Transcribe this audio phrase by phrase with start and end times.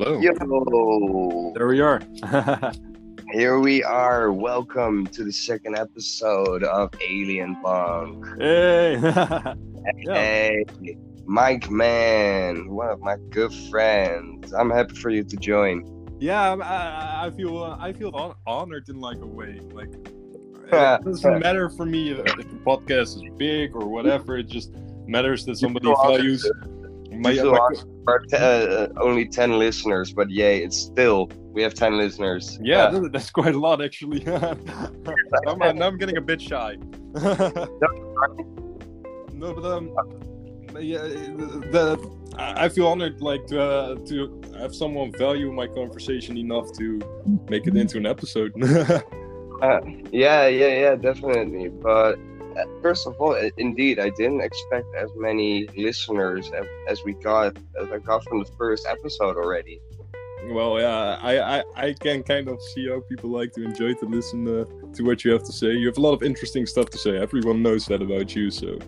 [0.00, 0.20] Hello.
[0.20, 2.00] Yo, There we are.
[3.32, 4.30] here we are.
[4.30, 8.24] Welcome to the second episode of Alien Punk.
[8.38, 8.96] hey.
[9.96, 10.14] Yeah.
[10.14, 10.64] Hey,
[11.26, 14.52] Mike Man, one of my good friends.
[14.52, 15.82] I'm happy for you to join.
[16.20, 19.60] yeah, I, I feel uh, I feel hon- honored in like a way.
[19.72, 19.88] Like
[20.72, 24.38] it doesn't matter for me if the podcast is big or whatever.
[24.38, 24.70] It just
[25.08, 26.48] matters that somebody values
[27.10, 27.74] my, my-
[28.08, 32.58] honored for t- uh, only 10 listeners, but yay, it's still, we have 10 listeners.
[32.62, 34.26] Yeah, Uh, that's quite a lot actually.
[35.46, 36.76] I'm, now I'm getting a bit shy.
[39.32, 39.90] no, but um,
[40.80, 41.98] yeah, the,
[42.36, 47.00] I feel honored like to uh, to have someone value my conversation enough to
[47.48, 48.52] make it into an episode.
[50.12, 51.68] yeah, yeah, yeah, definitely.
[51.68, 52.16] But uh,
[52.82, 56.50] first of all, indeed, I didn't expect as many listeners
[56.88, 59.80] as, we got as I got from the first episode already.
[60.50, 64.06] well, yeah, I, I I can kind of see how people like to enjoy to
[64.06, 65.72] listen uh, to what you have to say.
[65.72, 67.16] You have a lot of interesting stuff to say.
[67.16, 68.78] Everyone knows that about you, so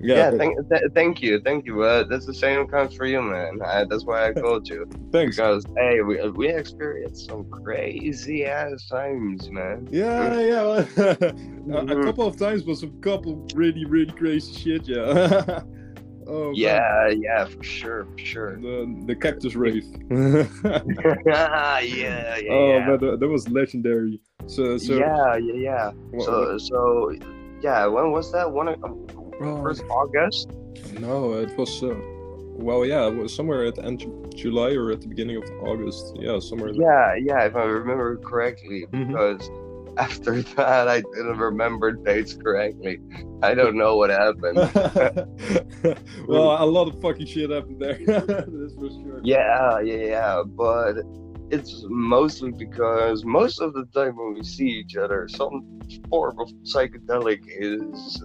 [0.00, 0.16] yeah.
[0.16, 1.82] Yeah, thank, th- thank you, thank you.
[1.82, 3.58] Uh, that's the same comes for you, man.
[3.64, 5.36] Uh, that's why I called you thanks.
[5.36, 9.88] because hey, we we experienced some crazy ass times, man.
[9.90, 10.62] Yeah, yeah.
[10.62, 12.04] well, a, a Mhm.
[12.04, 14.86] couple of times was a couple really, really crazy shit.
[14.88, 15.62] Yeah.
[16.28, 16.54] oh, man.
[16.54, 18.56] Yeah, yeah, for sure, for sure.
[18.60, 19.84] The the cactus rave.
[20.10, 22.52] yeah, yeah, yeah.
[22.52, 22.86] oh, yeah.
[22.86, 24.20] man, that, that was legendary.
[24.46, 25.90] So, so yeah, yeah, yeah.
[26.12, 27.12] wha- So, so,
[27.60, 27.86] yeah.
[27.86, 28.50] When was that?
[28.50, 28.68] One
[29.38, 30.50] first August.
[30.98, 31.82] no, it was.
[31.82, 31.94] Uh,
[32.58, 35.44] well, yeah, it was somewhere at the end of July or at the beginning of
[35.62, 36.16] August.
[36.18, 36.72] Yeah, somewhere.
[36.72, 36.82] there.
[36.82, 37.44] Yeah, yeah.
[37.44, 39.08] If I remember correctly, Mhm.
[39.08, 39.50] because
[39.98, 42.98] after that I didn't remember dates correctly.
[43.42, 44.56] I don't know what happened.
[46.28, 47.98] well, a lot of fucking shit happened there.
[48.06, 49.20] That's for sure.
[49.22, 50.42] yeah, yeah, yeah.
[50.46, 50.96] But
[51.50, 56.48] it's mostly because most of the time when we see each other, some form of
[56.64, 58.22] psychedelic is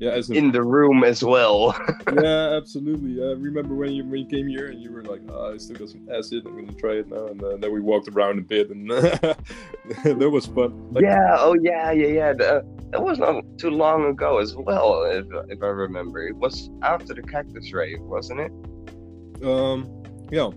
[0.00, 1.78] Yeah, as a in the room as well.
[2.14, 3.22] yeah, absolutely.
[3.22, 5.76] I remember when you when you came here and you were like, oh, "I still
[5.76, 6.46] got some acid.
[6.46, 10.30] I'm gonna try it now." And uh, then we walked around a bit, and that
[10.32, 10.90] was fun.
[10.92, 12.32] Like, yeah, oh yeah, yeah, yeah.
[12.32, 16.26] The- that was not too long ago as well, if, if I remember.
[16.26, 19.44] It was after the cactus rave, wasn't it?
[19.44, 20.50] Um, yeah.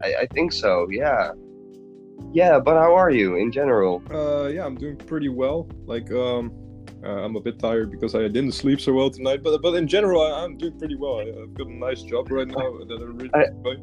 [0.00, 0.88] I, I think so.
[0.90, 1.32] Yeah.
[2.32, 4.02] Yeah, but how are you in general?
[4.10, 5.68] Uh, yeah, I'm doing pretty well.
[5.84, 6.50] Like, um,
[7.04, 9.42] uh, I'm a bit tired because I didn't sleep so well tonight.
[9.42, 11.20] But but in general, I, I'm doing pretty well.
[11.20, 13.76] I, I've got a nice job right now that I really I- enjoy.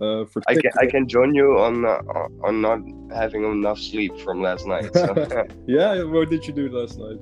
[0.00, 2.00] Uh, for I can I can join you on uh,
[2.46, 2.80] on not
[3.14, 4.90] having enough sleep from last night.
[4.94, 5.28] So.
[5.66, 6.02] yeah.
[6.02, 7.18] What did you do last night?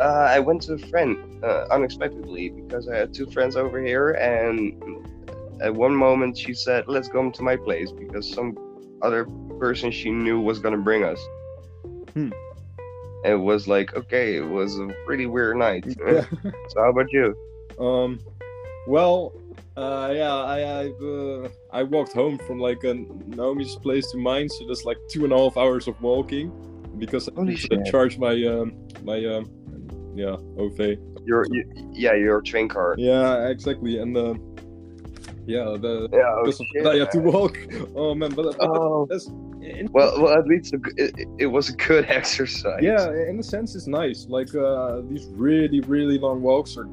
[0.00, 4.12] uh, I went to a friend uh, unexpectedly because I had two friends over here,
[4.12, 4.82] and
[5.62, 8.56] at one moment she said, "Let's go to my place," because some
[9.02, 9.26] other
[9.58, 11.20] person she knew was gonna bring us.
[12.14, 12.30] Hmm.
[13.24, 15.84] It was like okay, it was a pretty weird night.
[15.86, 16.24] Yeah.
[16.68, 17.36] so how about you?
[17.78, 18.18] Um,
[18.86, 19.32] well,
[19.76, 24.48] uh, yeah, I I, uh, I walked home from like a Naomi's place to mine,
[24.48, 26.50] so that's like two and a half hours of walking
[26.98, 27.86] because I Holy need to shit.
[27.86, 29.50] charge my um my um
[30.14, 30.98] yeah OV.
[31.24, 32.94] Your you, yeah, your train car.
[32.98, 34.34] Yeah, exactly, and uh,
[35.56, 36.34] yeah, the Yeah.
[36.36, 36.84] oh, because of shit.
[36.84, 37.54] that you have to walk.
[38.02, 39.06] Oh man, but, but Oh.
[39.10, 39.26] that's
[39.96, 41.12] Well, well, at least it,
[41.44, 42.82] it was a good exercise.
[42.82, 44.20] yeah, in a sense, it's nice.
[44.36, 46.88] Like uh, these really really long walks are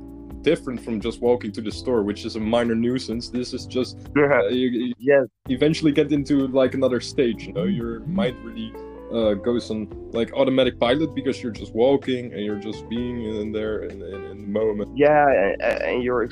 [0.51, 3.29] different from just walking to the store, which is a minor nuisance.
[3.29, 5.25] This is just uh, you, you yes.
[5.50, 7.40] eventually get into like another stage.
[7.47, 8.72] You know, your mind really
[9.13, 13.51] uh, goes on like automatic pilot because you're just walking and you're just being in
[13.51, 14.90] there in, in, in the moment.
[14.95, 16.28] Yeah, and, and you're.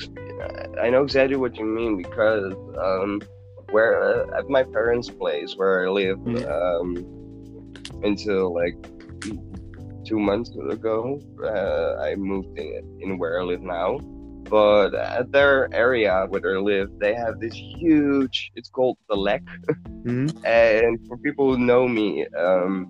[0.82, 3.22] I know exactly what you mean because um,
[3.70, 6.44] where uh, at my parents' place where I live Mhm.
[6.56, 8.76] um, until like
[10.06, 13.98] two months ago, uh, I moved in, in where I live now.
[14.48, 18.52] But at their area where they live, they have this huge.
[18.54, 19.42] It's called the Lek.
[20.44, 22.88] And for people who know me, um,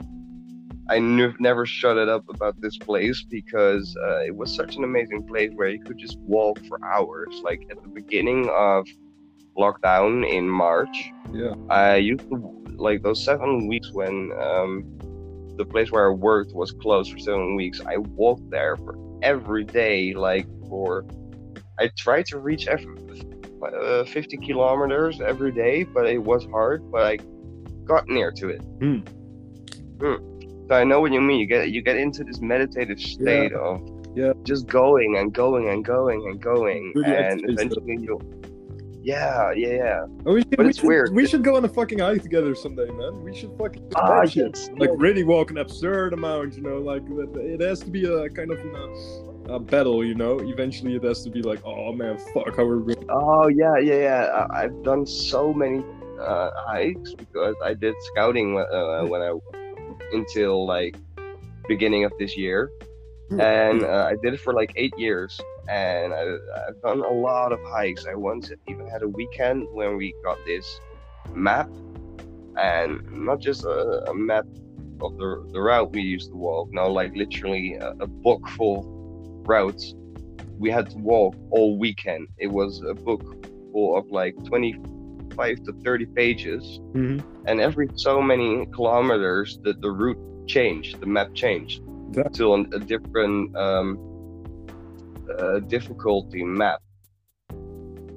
[0.88, 5.26] I never shut it up about this place because uh, it was such an amazing
[5.26, 7.41] place where you could just walk for hours.
[7.43, 8.87] Like at the beginning of
[9.59, 11.55] lockdown in March, Yeah.
[11.70, 12.37] I used to
[12.76, 14.85] like those seven weeks when um,
[15.56, 17.81] the place where I worked was closed for seven weeks.
[17.87, 21.05] I walked there for every day, like for.
[21.78, 22.94] I tried to reach every,
[23.62, 26.90] uh, 50 kilometers every day, but it was hard.
[26.90, 27.19] But I
[27.84, 28.61] got near to it.
[28.81, 28.99] Hmm.
[30.00, 30.14] Hmm.
[30.69, 31.38] So I know what you mean.
[31.40, 33.81] You get you get into this meditative state of
[34.17, 34.32] Yeah.
[34.43, 38.19] just going and going and going and going, Really and eventually you
[39.02, 40.06] Yeah, yeah, yeah.
[40.26, 41.14] Oh, we should, But we it's should- weird.
[41.14, 43.23] We should go on a fucking hike together someday, man.
[43.23, 46.78] We should fucking Ah, yes, Like really walk an absurd amount, you know.
[46.78, 47.02] Like
[47.55, 48.58] it has to be a kind of
[49.48, 50.40] a battle, you know.
[50.40, 52.94] Eventually, it has to be like, oh man, fuck, how are we?
[53.08, 54.46] Oh yeah, yeah, yeah.
[54.50, 55.82] I- I've done so many
[56.20, 59.32] uh, hikes because I did scouting when- uh, when I
[60.12, 60.96] until like
[61.69, 62.70] beginning of this year,
[63.38, 65.38] and uh, I did it for like eight years.
[65.69, 66.22] And I,
[66.69, 68.06] I've done a lot of hikes.
[68.06, 70.81] I once even had a weekend when we got this
[71.34, 71.69] map,
[72.56, 74.44] and not just a, a map
[75.00, 76.69] of the the route we used to walk.
[76.72, 78.95] No, like literally a, a book full
[79.46, 79.94] routes
[80.58, 82.28] we had to walk all weekend.
[82.38, 83.20] It was a book
[83.72, 87.22] full of like 25 to 30 pages, Mhm.
[87.46, 91.82] and every so many kilometers, the, the route changed, the map changed
[92.12, 93.98] That- to an, a different um,
[95.38, 96.81] uh, difficulty map.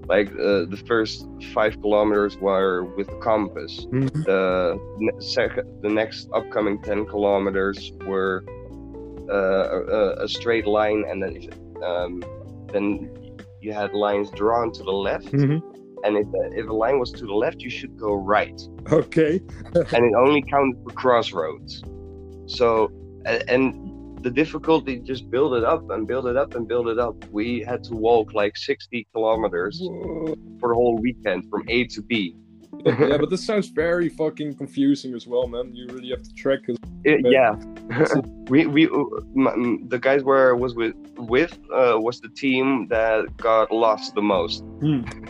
[0.08, 3.86] Like uh, the first five kilometers were with the compass.
[3.92, 4.24] Mhm.
[4.26, 8.44] The ne- second, the next upcoming 10 kilometers were
[9.32, 12.24] a, a straight line, and then if, um,
[12.72, 13.10] then
[13.62, 15.32] you had lines drawn to the left.
[15.32, 15.62] Mhm.
[16.06, 16.28] And if,
[16.58, 18.60] if a line was to the left, you should go right,
[18.92, 19.42] Okay.
[19.76, 21.84] and it only counted for crossroads.
[22.48, 22.90] So,
[23.26, 27.00] a- and the difficulty just build it up and build it up and build it
[27.00, 27.16] up.
[27.32, 30.36] We had to walk like 60 kilometers Whoa.
[30.60, 32.36] for the whole weekend from A to B.
[32.86, 35.74] yeah, but this sounds very fucking confusing as well, man.
[35.74, 36.60] You really have to track.
[36.66, 37.56] 'cause- It- yeah,
[38.50, 39.04] we we uh,
[39.36, 44.16] m- the guys where I was with with uh, was the team that got lost
[44.16, 44.64] the most.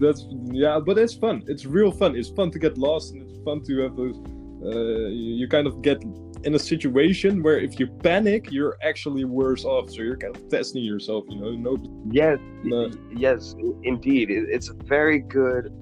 [0.00, 1.42] That's yeah, but it's fun.
[1.46, 2.16] It's real fun.
[2.16, 4.16] It's fun to get lost, and it's fun to have those.
[4.64, 6.02] Uh, you, you kind of get
[6.44, 9.90] in a situation where if you panic, you're actually worse off.
[9.90, 11.24] So you're kind of testing yourself.
[11.28, 11.76] You know, no.
[12.10, 12.90] Yes, No.
[13.16, 14.30] yes, indeed.
[14.30, 15.72] It, it's a very good.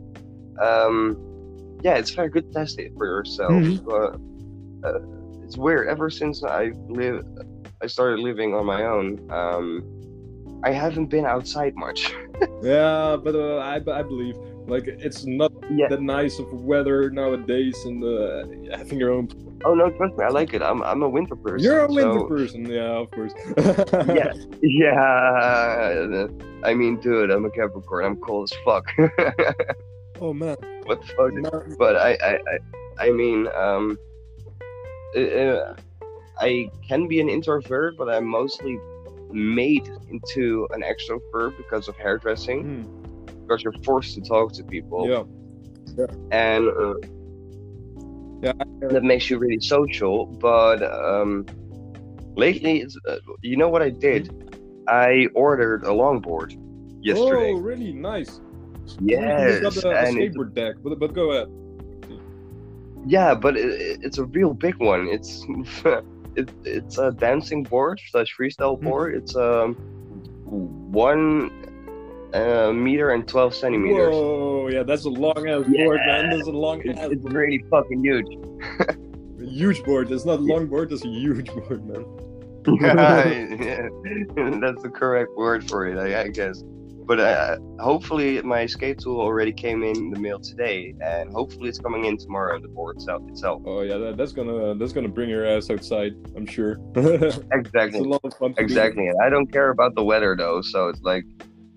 [0.61, 1.17] Um,
[1.83, 3.53] yeah, it's very good test it for yourself.
[3.53, 3.85] Mhm.
[3.85, 4.99] But uh,
[5.45, 5.89] it's weird.
[5.89, 7.25] Ever since I live,
[7.83, 9.19] I started living on my own.
[9.31, 9.85] Um,
[10.63, 12.13] I haven't been outside much.
[12.63, 14.35] Yeah, but uh, I I believe
[14.67, 15.89] like it's not Yeah.
[15.89, 18.47] that nice of weather nowadays, and uh,
[18.79, 19.29] having your own.
[19.67, 20.63] Oh no, trust me, I like it.
[20.63, 21.61] I'm I'm a winter person.
[21.65, 23.35] You're a winter so- person, yeah, of course.
[24.09, 24.33] Yeah,
[24.63, 26.29] yeah.
[26.65, 28.05] I mean, dude, I'm a Capricorn.
[28.07, 28.87] I'm cold as fuck.
[30.21, 30.57] Oh man.
[30.85, 31.33] what the fuck?
[31.33, 31.77] No.
[31.79, 32.33] But I, I,
[32.99, 33.99] I, I mean, um,
[35.17, 35.75] uh,
[36.39, 38.79] I can be an introvert, but I'm mostly
[39.33, 42.61] made into an extrovert because of hairdressing.
[42.63, 45.25] Hmm, Because you're forced to talk to people, Yeah.
[45.97, 46.07] yeah.
[46.33, 46.95] and uh,
[48.43, 48.53] Yeah.
[48.91, 50.27] that makes you really social.
[50.27, 51.47] But um,
[52.37, 54.31] lately, it's, uh, you know what I did?
[54.89, 56.51] I ordered a longboard
[57.03, 57.53] yesterday.
[57.53, 58.41] Oh, really nice.
[59.01, 61.49] Yes, You got a, a and skateboard deck, but but go ahead.
[63.07, 65.09] Yeah, but it, it's a real big one.
[65.09, 65.45] It's
[66.37, 68.85] it, it's a dancing board slash freestyle Hmm.
[68.89, 69.15] board.
[69.15, 69.75] It's um
[70.45, 71.51] one
[72.35, 74.15] uh, meter and twelve centimeters.
[74.15, 75.85] Whoa, yeah, that's a long ass Yeah.
[75.85, 76.31] board, man.
[76.31, 78.27] That's a long It's, ass it's really fucking huge.
[79.41, 80.11] huge board.
[80.13, 80.91] It's not a long board.
[80.91, 82.05] That's a huge board, man.
[82.67, 83.89] yeah,
[84.61, 86.63] that's the correct word for it, I, I guess.
[87.11, 91.81] But uh, hopefully, my skate tool already came in the mail today, and hopefully, it's
[91.81, 92.61] coming in tomorrow.
[92.61, 93.29] The board itself.
[93.29, 93.63] itself.
[93.67, 96.13] Oh yeah, that, that's gonna that's gonna bring your ass outside.
[96.37, 96.77] I'm sure.
[96.95, 98.03] it's a Exactly.
[98.03, 98.53] lot of fun.
[98.53, 98.63] Do.
[98.63, 99.09] Exactly.
[99.09, 101.25] And I don't care about the weather though, so it's like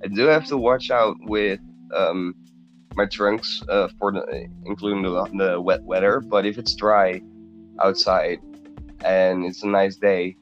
[0.03, 1.59] I do have to watch out with
[1.95, 2.35] um
[2.93, 6.19] my trunks uh, for the including the, the wet weather.
[6.19, 7.23] But if it's dry
[7.81, 8.37] outside
[9.03, 10.37] and it's a nice day,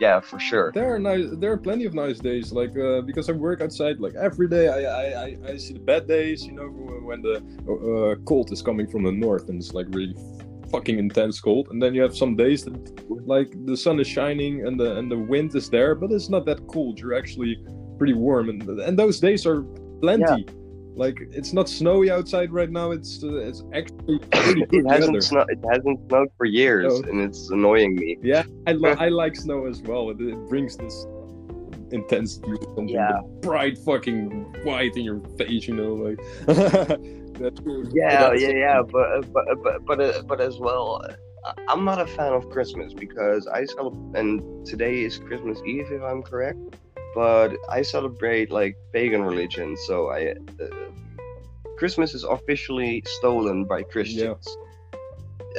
[0.00, 0.72] yeah, for sure.
[0.74, 1.26] There are nice.
[1.32, 2.52] There are plenty of nice days.
[2.52, 4.68] Like uh, because I work outside like every day.
[4.68, 6.44] I, I, I, see the bad days.
[6.44, 10.14] You know when the uh, cold is coming from the north and it's like really
[10.70, 11.68] fucking intense cold.
[11.70, 12.74] And then you have some days that
[13.26, 16.46] like the sun is shining and the and the wind is there, but it's not
[16.46, 16.98] that cold.
[16.98, 17.58] You're actually
[17.98, 19.62] pretty warm, and and those days are
[20.00, 20.46] plenty.
[21.00, 22.90] Like it's not snowy outside right now.
[22.90, 24.18] It's uh, it's actually
[24.78, 25.48] it hasn't snowed.
[25.48, 27.08] It hasn't snowed for years, Oh.
[27.08, 28.18] and it's annoying me.
[28.22, 30.10] Yeah, I, li- I like snow as well.
[30.10, 31.06] It, it brings this
[31.90, 33.20] intensity, something Yeah.
[33.40, 34.28] bright fucking
[34.62, 35.66] white in your face.
[35.66, 36.20] You know, like
[37.40, 37.60] that's,
[37.94, 38.82] Yeah, that's- yeah, yeah.
[38.82, 41.02] But but but but uh, but as well,
[41.68, 46.02] I'm not a fan of Christmas because I celebrate, and today is Christmas Eve, if
[46.02, 46.58] I'm correct.
[47.14, 50.30] But I celebrate like pagan religion, so I
[50.62, 50.66] uh,
[51.78, 54.46] Christmas is officially stolen by Christians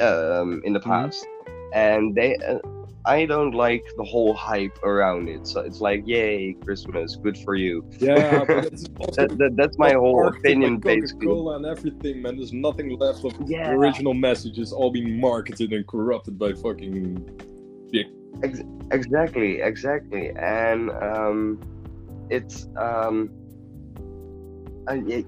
[0.00, 0.84] um, in the Mhm.
[0.84, 1.26] past,
[1.74, 2.58] and they uh,
[3.04, 5.46] I don't like the whole hype around it.
[5.48, 7.84] So it's like, yay, Christmas, good for you.
[7.98, 11.26] Yeah, but it's also That, that, that's my whole opinion, by basically.
[11.26, 12.36] Coca-Cola and everything, man.
[12.36, 13.70] There's nothing left of Yeah.
[13.70, 17.26] the original messages, all being marketed and corrupted by fucking.
[18.90, 21.60] Exactly, exactly, and um,
[22.30, 23.30] it's um,
[24.88, 25.26] uh, it,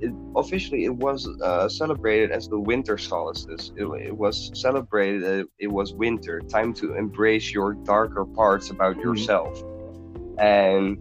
[0.00, 3.72] it, officially it was uh, celebrated as the winter solstice.
[3.76, 5.46] It, it was celebrated.
[5.58, 9.04] It was winter, time to embrace your darker parts about Mhm.
[9.04, 9.62] yourself,
[10.38, 10.98] and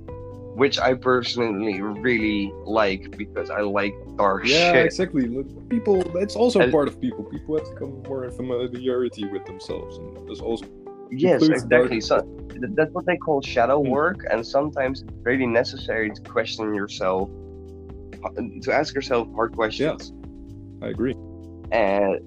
[0.55, 4.75] which I personally really like because I like dark Yeah, shit.
[4.75, 5.27] Yeah, exactly.
[5.27, 7.25] Look, People, it's also And- part of people.
[7.25, 10.65] People have to come more in familiarity with themselves, and there's also
[11.11, 12.01] Yes, exactly.
[12.01, 12.19] So
[12.49, 13.89] th- that's what they call shadow Hmm.
[13.89, 17.29] work, and sometimes it's really necessary to question yourself,
[18.61, 20.11] to ask yourself hard questions.
[20.11, 21.15] yes, I agree.
[21.71, 22.19] And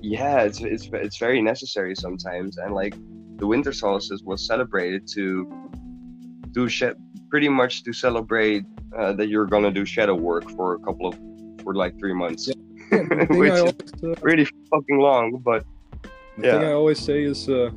[0.00, 2.56] yeah, it's it's it's very necessary sometimes.
[2.58, 2.94] And like
[3.36, 5.24] the winter solstice was celebrated to
[6.52, 6.96] do sh-
[7.30, 8.64] pretty much to celebrate
[8.96, 11.14] uh, that you're gonna do shadow work for a couple of
[11.62, 12.48] for like three months.
[12.48, 12.54] Yeah.
[12.90, 15.64] thing Which I always, uh, Really fucking long, but
[16.36, 16.68] the thing Yeah.
[16.68, 17.70] I always say is, uh,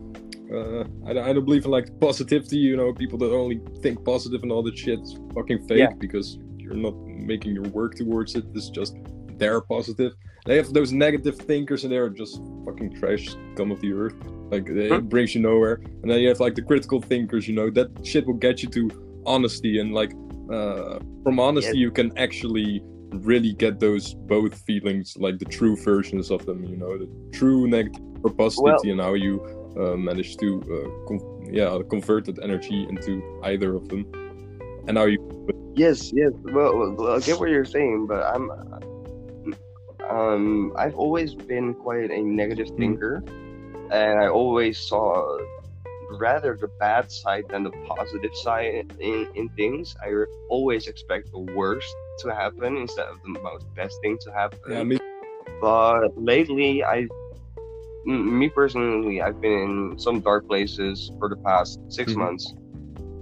[0.54, 2.58] uh, I, don't- I don't believe in like positivity.
[2.58, 5.94] You know, people that only think positive and all that shit is fucking fake Yeah.
[6.00, 8.46] because you're not making your work towards it.
[8.54, 8.96] It's just
[9.38, 10.14] they're positive.
[10.46, 14.16] They have those negative thinkers and they're just fucking trash scum of the earth.
[14.52, 15.08] Like it Hmm.
[15.08, 15.82] brings you nowhere.
[16.02, 17.48] And then you have like the critical thinkers.
[17.48, 18.90] You know, that shit will get you to
[19.26, 20.14] honesty and like
[20.52, 26.32] uh, from honesty you can actually really get those both feelings like the true versions
[26.32, 29.34] of them you know the true negative or positivity and how you
[29.80, 34.06] uh, manage to uh, con- yeah convert that energy into either of them
[34.88, 35.18] and how you
[35.76, 36.32] Yes, yes.
[36.42, 38.50] Well, well, I get what you're saying, but I'm,
[40.10, 42.78] um, I've always been quite a negative Mm.
[42.78, 43.24] thinker,
[43.92, 45.38] and I always saw
[46.18, 49.96] rather the bad side than the positive side in, in things.
[50.02, 50.10] I
[50.50, 54.60] always expect the worst to happen instead of the most best thing to happen.
[54.72, 54.98] yeah me
[55.62, 57.10] But lately, I, m-
[58.06, 62.18] me personally, I've been in some dark places for the past 6 Mhm.
[62.18, 62.54] months,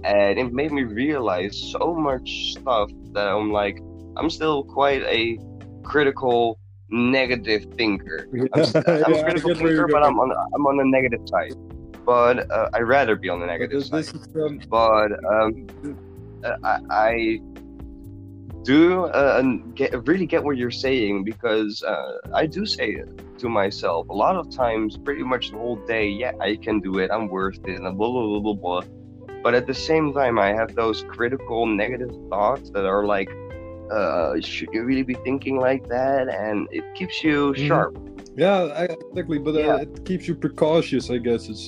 [0.04, 3.78] and it made me realize so much stuff that I'm like,
[4.16, 5.38] I'm still quite a
[5.84, 6.58] critical,
[6.90, 8.28] negative thinker.
[8.54, 10.02] I'm, I'm Yeah, I a critical get where you're thinker, but.
[10.04, 11.54] I'm on I'm on the negative side.
[12.04, 15.98] But uh, I'd rather be on the but negative this, side um, but um,
[16.62, 17.40] I, I
[18.66, 23.08] do uh, and get, really get what you're saying because uh, I do say it
[23.38, 26.06] to myself a lot of times, pretty much the whole day.
[26.08, 27.08] Yeah, I can do it.
[27.14, 27.76] I'm worth it.
[27.80, 28.82] And blah blah blah blah blah.
[29.44, 33.30] But at the same time, I have those critical negative thoughts that are like,
[33.96, 36.24] uh, should you really be thinking like that?
[36.28, 37.68] And it keeps you Mhm.
[37.68, 37.92] sharp.
[38.44, 38.60] yeah
[39.10, 39.76] exactly but uh, Yeah.
[39.84, 41.66] it keeps you precautious i guess it's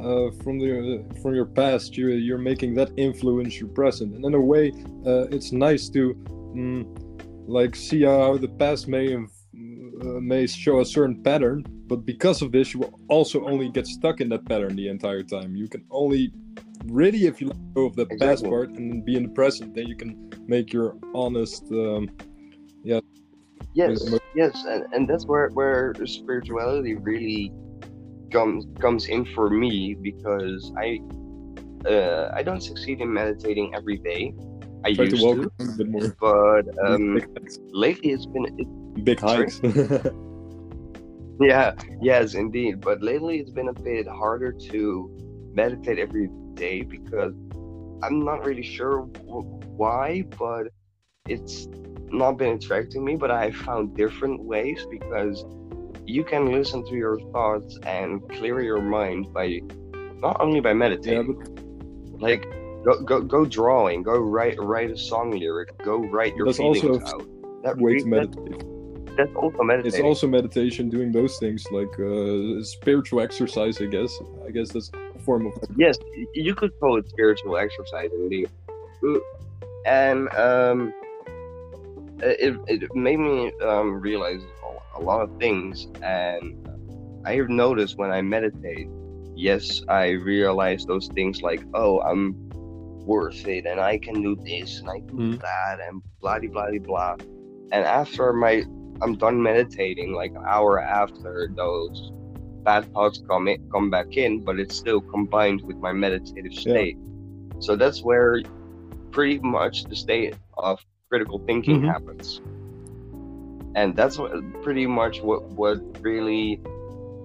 [0.00, 4.14] uh, from the from your past you're you're making that influence your present.
[4.14, 4.72] And in a way
[5.06, 6.14] uh, it's nice to
[6.54, 6.84] mm,
[7.46, 12.52] like see how the past may uh, may show a certain pattern but because of
[12.52, 15.54] this you will also only get stuck in that pattern the entire time.
[15.54, 16.32] You can only
[16.86, 19.86] really if you let go of the past part and be in the present then
[19.86, 22.08] you can make your honest um,
[23.74, 27.52] Yes, yes, and, and that's where where spirituality really
[28.32, 30.98] comes comes in for me because I
[31.88, 34.34] uh, I don't succeed in meditating every day.
[34.84, 37.20] I try used to walk to, a bit more but um,
[37.72, 39.60] lately it's been it, big hikes
[41.40, 42.80] yeah yes indeed.
[42.80, 47.34] But lately it's been a bit harder to meditate every day because
[48.02, 50.68] I'm not really sure w- why, but
[51.28, 51.68] it's
[52.10, 53.16] not been attracting me.
[53.16, 55.44] But I found different ways because
[56.06, 59.60] you can listen to your thoughts and clear your mind by
[60.18, 61.34] not only by yeah meditating,
[62.12, 62.42] but like
[62.84, 66.84] go go go drawing, go write write a song lyric, go write your That's feelings
[66.84, 67.26] also out.
[67.64, 68.64] That way to meditate.
[69.16, 73.80] that's also meditation It's also meditation, doing those things like uh, spiritual exercise.
[73.80, 74.12] I guess.
[74.46, 75.52] I guess that's a form of.
[75.76, 75.96] yes,
[76.34, 78.48] you could call it spiritual exercise indeed.
[79.04, 79.18] Uh,
[79.86, 80.92] And um,
[82.22, 84.42] it, it made me um, realize
[84.96, 85.86] a- lot of things.
[86.02, 86.54] And
[87.26, 88.88] I have noticed when I meditate,
[89.34, 92.34] yes, I realize those things like, oh, I'm
[93.04, 95.40] worth it and I can do this and I can do Mhm.
[95.40, 97.16] that and blah blah blah blah.
[97.72, 98.64] And after my
[99.02, 102.12] I'm done meditating, like an hour after those
[102.64, 106.60] bad thoughts come in, come back in, but it's still combined with my meditative Yeah.
[106.60, 106.96] state.
[107.58, 108.40] So that's where
[109.10, 110.78] pretty much the state of
[111.12, 111.88] critical thinking Mhm.
[111.94, 112.40] happens.
[113.74, 116.60] And that's what pretty much what what really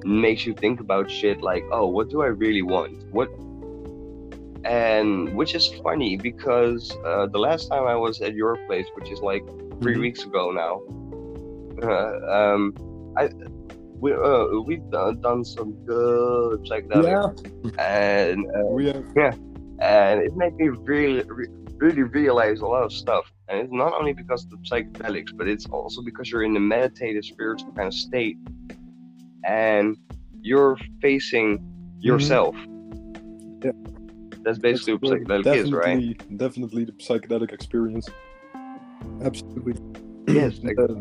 [0.06, 2.94] makes you think about shit like, oh, what do I really want?
[3.18, 3.30] What
[4.66, 9.10] and which is funny because uh, the last time I was at your place, which
[9.16, 9.44] is like
[9.82, 10.02] 3 Mhm.
[10.06, 10.74] weeks ago now,
[11.88, 12.62] uh, um,
[13.18, 13.30] I
[14.02, 17.40] we uh, we've done, done some good psychedelics,
[17.80, 19.38] and uh, we have.
[19.80, 21.54] and it made me really re-
[21.84, 23.26] really realize a lot of stuff.
[23.50, 26.60] And it's not only because of the psychedelics, but it's also because you're in a
[26.60, 28.38] meditative, spiritual kind of state,
[29.46, 29.96] and
[30.42, 31.60] you're facing
[32.00, 32.56] yourself.
[33.64, 33.72] Yeah.
[34.44, 35.84] That's basically what That's psychedelic is, right?
[35.86, 38.10] definitely, definitely the psychedelic experience.
[39.24, 39.76] Absolutely.
[40.28, 40.96] Yes, Uh,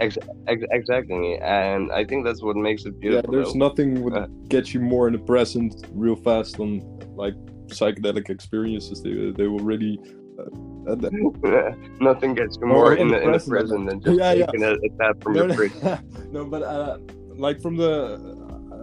[0.00, 3.32] ex- Ex- exactly, and I think that's what makes it beautiful.
[3.32, 3.58] yeah, there's though.
[3.68, 6.82] nothing would Uh, get you more in the present real fast than
[7.16, 7.34] like
[7.68, 9.02] psychedelic experiences.
[9.02, 9.98] They they will really.
[12.00, 14.46] Nothing gets you More in the in the present present than- just Yeah, yeah.
[14.46, 15.72] taking a, a tap from no, your fridge.
[16.30, 16.98] no, but uh,
[17.36, 18.20] like from the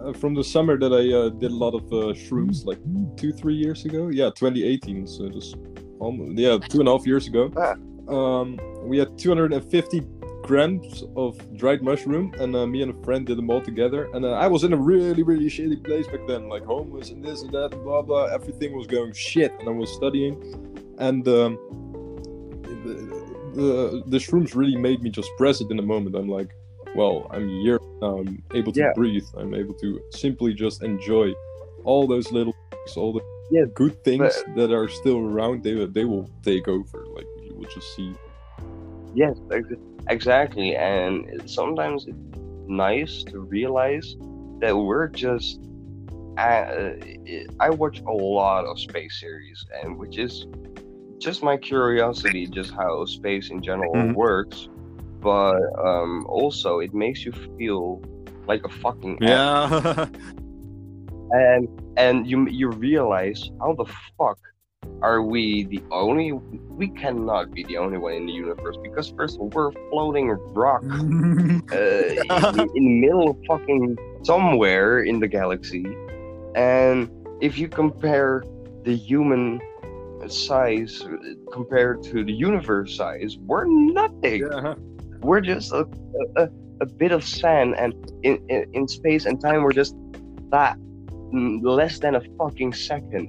[0.04, 2.78] uh, from the summer that I uh, did a lot of uh, shrooms, like
[3.16, 4.08] two three years ago.
[4.08, 5.06] Yeah, 2018.
[5.06, 5.56] So just
[5.98, 7.50] almost yeah, two and a half years ago.
[7.56, 7.74] Ah.
[8.06, 10.02] Um, we had 250
[10.42, 14.10] grams of dried mushroom, and uh, me and a friend did them all together.
[14.12, 17.24] And uh, I was in a really really shitty place back then, like homeless and
[17.24, 18.26] this and that, blah blah.
[18.26, 20.34] Everything was going shit, and I was studying,
[20.98, 21.26] and.
[21.28, 21.58] Um,
[22.84, 23.24] the,
[23.54, 26.16] the, the shrooms really made me just present in the moment.
[26.16, 26.50] I'm like,
[26.94, 28.18] well, I'm here now.
[28.18, 28.92] I'm able to Yeah.
[28.94, 29.24] breathe.
[29.36, 31.32] I'm able to simply just enjoy
[31.84, 33.20] all those little, things, all the
[33.50, 35.62] Yeah, good things that are still around.
[35.62, 37.06] They will- they will take over.
[37.14, 38.12] Like you will just see.
[39.14, 39.38] Yes,
[40.08, 40.76] exactly.
[40.76, 42.18] And sometimes it's
[42.66, 44.16] nice to realize
[44.60, 45.60] that we're just.
[46.36, 46.94] Uh,
[47.60, 50.46] I watch a lot of space series, and which is
[51.24, 54.14] just my curiosity, just how space in general Mhm.
[54.14, 54.68] works.
[55.20, 58.02] But um, also, it makes you feel
[58.46, 59.18] like a fucking.
[59.20, 60.06] Yeah.
[61.30, 61.62] and
[61.96, 63.86] and you you realize how the
[64.18, 64.38] fuck
[65.02, 66.32] are we the only
[66.80, 70.28] we cannot be the only one in the universe because first of all we're floating
[70.64, 70.96] rock uh,
[71.74, 75.84] in, in the middle of fucking somewhere in the galaxy
[76.54, 78.44] and if you compare
[78.84, 79.60] the human
[80.30, 81.06] size
[81.52, 84.74] compared to the universe size we're nothing yeah.
[85.20, 85.86] we're just a,
[86.36, 86.48] a,
[86.80, 89.94] a bit of sand and in, in, in space and time we're just
[90.50, 93.28] that mm, less than a fucking second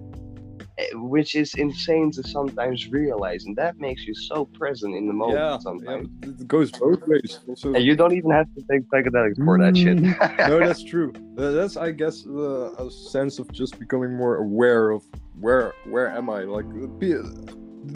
[0.93, 5.39] which is insane to sometimes realize and that makes you so present in the moment
[5.39, 7.39] Yeah, yeah, sometimes it goes both ways.
[7.47, 9.97] Also, and you don't even have to take psychedelics for that shit
[10.49, 11.13] no, that's true.
[11.35, 15.03] That's, I guess, uh, a sense of just becoming more aware of
[15.39, 16.41] where where am I?
[16.43, 16.67] Like
[16.99, 17.13] be-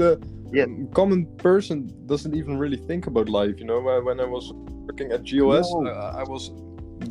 [0.01, 0.19] the
[0.51, 0.65] Yeah.
[0.93, 3.55] common person doesn't even really think about life.
[3.59, 4.51] You know, When- when I was
[4.87, 5.87] working at GOS, No.
[5.89, 6.51] I, I was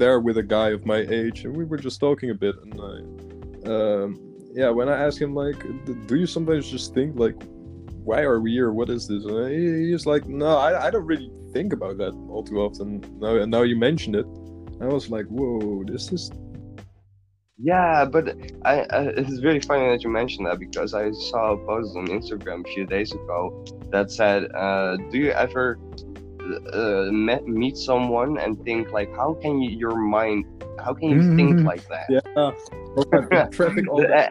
[0.03, 2.55] there with a guy of my age, and we were just talking a bit.
[2.65, 2.95] And I,
[3.75, 4.09] um,
[4.53, 5.63] yeah, when I ask him like,
[6.07, 7.37] do you sometimes just think like,
[8.05, 8.73] why are we here?
[8.73, 9.25] What is this?
[9.25, 13.05] And he, he's like, no, I, I don't really think about that all too often.
[13.21, 14.27] Now, and now you mentioned it,
[14.81, 16.31] I was like, whoa, this is
[17.59, 21.67] yeah but I, I it's really funny that you mentioned that because i saw a
[21.67, 25.77] post on instagram a few days ago that said uh, do you ever
[26.73, 30.45] uh, met, meet someone and think like how can you your mind
[30.85, 31.65] how can you think Mhm.
[31.65, 32.07] like that?
[32.09, 33.85] Yeah, traffic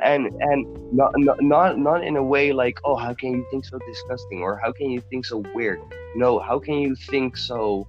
[0.03, 3.65] and and not, not not not in a way like oh how can you think
[3.65, 4.39] so disgusting?
[4.41, 5.80] or how can you think so weird?
[6.15, 7.88] No how can you think so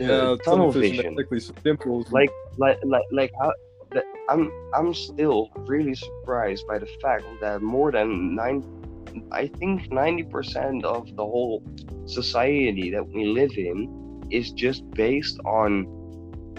[0.00, 1.16] uh, Yeah, tunnel vision?
[1.62, 2.04] Simple.
[2.10, 3.52] like like like like how
[3.92, 8.62] that I'm I'm still really surprised by the fact that more than nine
[9.30, 11.62] I think ninety percent of the whole
[12.06, 15.86] society that we live in is just based on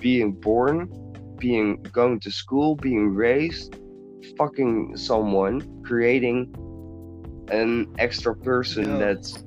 [0.02, 0.90] being born,
[1.40, 3.76] being going to school, being raised,
[4.38, 6.54] fucking someone, creating
[7.50, 8.98] an extra person Yeah.
[8.98, 9.44] that's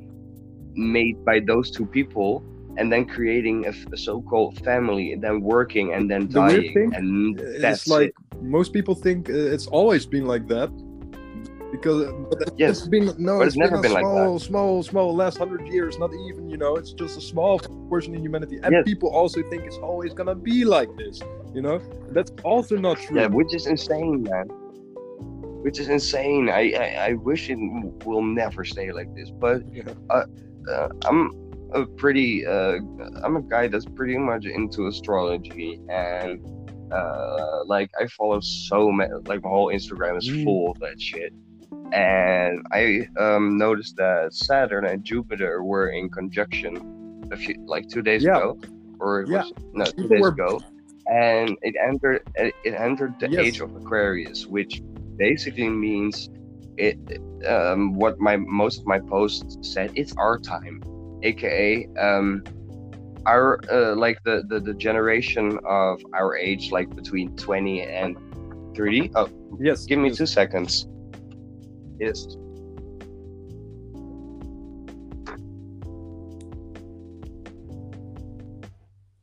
[0.74, 2.42] made by those two people
[2.76, 7.40] and then creating a, so-called family and then working and then The dying thing and
[7.40, 8.14] it's that's like it.
[8.40, 10.70] most people think uh, it's always been like that
[11.70, 14.82] because uh, but it's Yes, been no but it's never a been like small small
[14.82, 18.58] small last hundred years not even you know it's just a small portion in humanity.
[18.62, 18.84] And Yes.
[18.84, 21.20] people also think it's always gonna be like this
[21.54, 21.80] you know?
[22.10, 23.20] That's also not true.
[23.20, 24.46] Yeah which is insane man.
[25.64, 26.48] Which is insane.
[26.48, 27.58] I i, I wish it
[28.04, 29.82] will never stay like this but Yeah.
[30.10, 30.24] uh,
[31.06, 31.30] i'm
[31.74, 32.78] a pretty uh
[33.24, 36.40] i'm a guy that's pretty much into astrology and
[36.92, 40.44] uh like i follow so many like my whole instagram is Mm.
[40.44, 41.32] full of that shit
[41.92, 48.02] and i um noticed that saturn and jupiter were in conjunction a few like two
[48.02, 48.36] days Yeah.
[48.38, 48.58] ago
[49.00, 49.42] or it Yeah.
[49.42, 50.60] was no two days were- ago
[51.10, 53.40] and it entered it entered the Yes.
[53.46, 54.82] age of Aquarius, which
[55.16, 56.28] basically means
[56.76, 56.98] it.
[57.48, 60.82] Um, what my most of my posts said, it's our time,
[61.22, 62.44] aka um,
[63.24, 68.18] our uh, like the, the the generation of our age, like between twenty and
[68.76, 69.10] thirty.
[69.14, 69.86] Oh, Yes.
[69.86, 70.86] give me two seconds.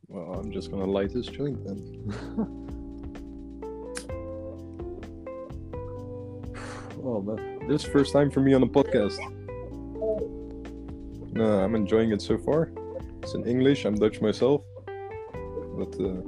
[0.08, 1.78] Well, I'm just gonna light this joint then.
[7.04, 9.20] oh man, this is first time for me on a podcast.
[11.34, 12.72] No, I'm enjoying it so far.
[13.22, 13.86] It's in English.
[13.86, 16.22] I'm Dutch myself, but uh,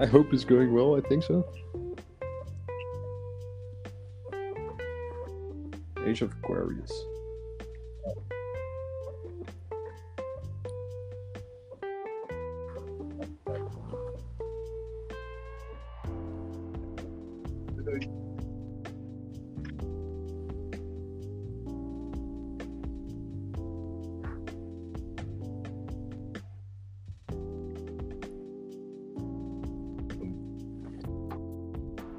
[0.00, 0.96] I hope it's going well.
[0.96, 1.44] I think so.
[6.10, 6.90] Age of Aquarius.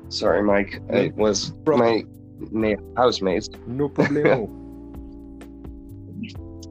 [0.08, 0.80] Sorry, Mike.
[0.90, 2.06] It was problem.
[2.06, 2.21] my,
[2.52, 3.50] my housemates.
[3.68, 4.58] No problem.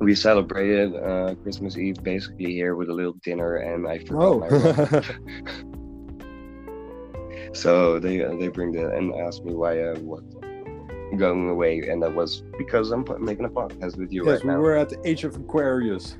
[0.00, 4.48] We celebrated uh, Christmas Eve basically here with a little dinner, and I forgot my
[4.50, 5.02] oh.
[7.52, 10.22] So they uh, they bring the and asked me why I was
[11.18, 14.50] going away, and that was because I'm making a podcast with you yes, right we
[14.52, 14.58] now.
[14.58, 16.16] were at the Age of Aquarius.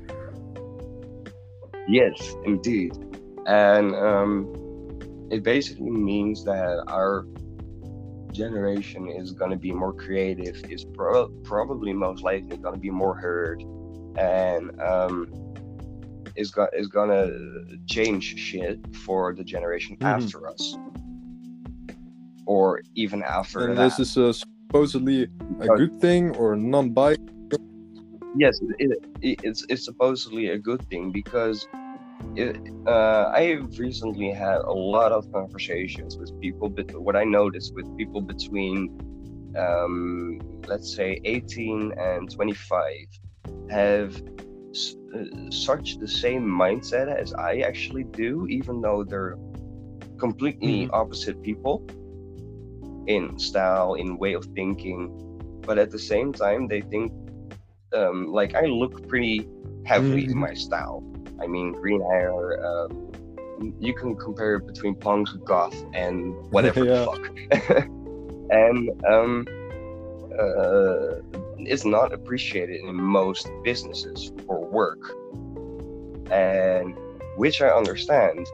[1.87, 2.93] Yes, indeed,
[3.47, 4.53] and um,
[5.31, 7.25] it basically means that our
[8.43, 12.93] generation is going to be more creative, is pro- probably most likely going to be
[13.03, 13.59] more heard,
[14.17, 15.15] and um,
[16.35, 17.25] is go- is going to
[17.95, 18.75] change shit
[19.05, 20.11] for the generation Mhm.
[20.15, 20.63] after us,
[22.45, 23.83] or even after And that.
[23.83, 27.21] this is uh, supposedly a Because- good thing or non-biased.
[28.43, 28.89] Yes, it,
[29.21, 31.57] it, it's it's supposedly a good thing because
[32.35, 32.57] it,
[32.87, 36.69] uh, I recently had a lot of conversations with people.
[36.69, 38.89] But what I noticed with people between,
[39.57, 43.07] um, let's say, 18 and 25,
[43.69, 44.21] have
[44.73, 49.37] s- uh, such the same mindset as I actually do, even though they're
[50.19, 50.91] completely Mhm.
[50.91, 51.83] opposite people
[53.07, 55.11] in style, in way of thinking.
[55.65, 57.11] But at the same time, they think
[57.93, 59.49] um, like I look pretty
[59.85, 60.39] heavily in Mhm.
[60.39, 61.03] my style.
[61.41, 62.63] I mean, green hair.
[62.65, 63.11] Um,
[63.79, 67.85] you can compare it between punk, goth, and whatever the fuck.
[68.51, 69.45] and um,
[70.39, 71.21] uh,
[71.59, 74.99] it's not appreciated in most businesses for work,
[76.31, 76.95] and
[77.37, 78.45] which I understand.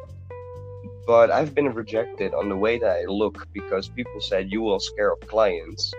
[1.06, 4.80] But I've been rejected on the way that I look because people said you will
[4.82, 5.93] scare off clients.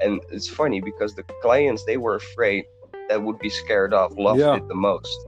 [0.00, 2.64] And it's funny because the clients they were afraid
[3.10, 4.56] that would be scared off loved Yeah.
[4.56, 5.26] it the most.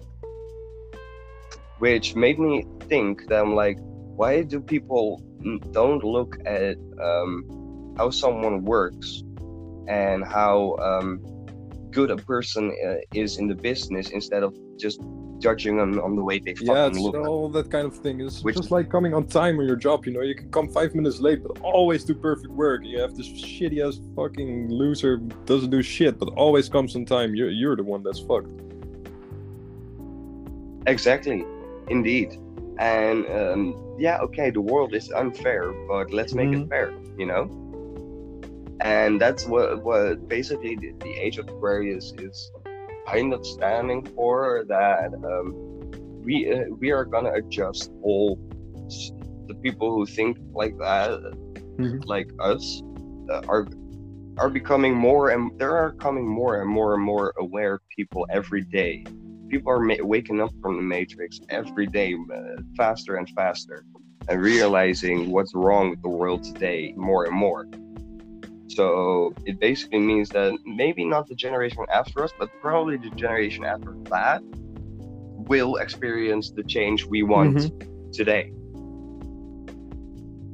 [1.79, 5.23] Which made me think that I'm like, why do people
[5.73, 9.23] don't look at um, how someone works
[9.87, 11.21] and how um,
[11.91, 15.01] good a person uh, is in the business instead of just
[15.39, 17.15] judging them on the way they fucking Yeah, it's look?
[17.15, 18.21] all that kind of thing.
[18.21, 20.05] It's Which- just like coming on time on your job.
[20.05, 22.81] You know, you can come five minutes late, but always do perfect work.
[22.85, 27.37] You have this shitty ass fucking loser doesn't do shit, but always comes on time.
[27.37, 28.49] You're you're the one that's fucked.
[30.87, 31.45] Exactly,
[31.91, 32.37] indeed.
[32.79, 37.51] And um, yeah, okay, the world is unfair, but let's make it fair, you know?
[38.81, 42.53] And that's what, what basically the, the Age of Aquarius is
[43.09, 45.55] kind of standing for that um,
[46.23, 48.39] we, uh, we are gonna adjust all
[49.49, 51.11] the people who think like that,
[51.79, 52.05] Mhm.
[52.07, 52.83] like us,
[53.31, 53.67] uh, are
[54.39, 58.63] are becoming more and there are coming more and more and more aware people every
[58.63, 59.05] day
[59.49, 62.39] people are ma- waking up from the matrix every day uh,
[62.77, 63.85] faster and faster
[64.29, 67.67] and realizing what's wrong with the world today more and more.
[68.69, 73.65] So it basically means that maybe not the generation after us but probably the generation
[73.65, 74.43] after that
[75.49, 78.13] will experience the change we want Mm-hmm.
[78.13, 78.53] today.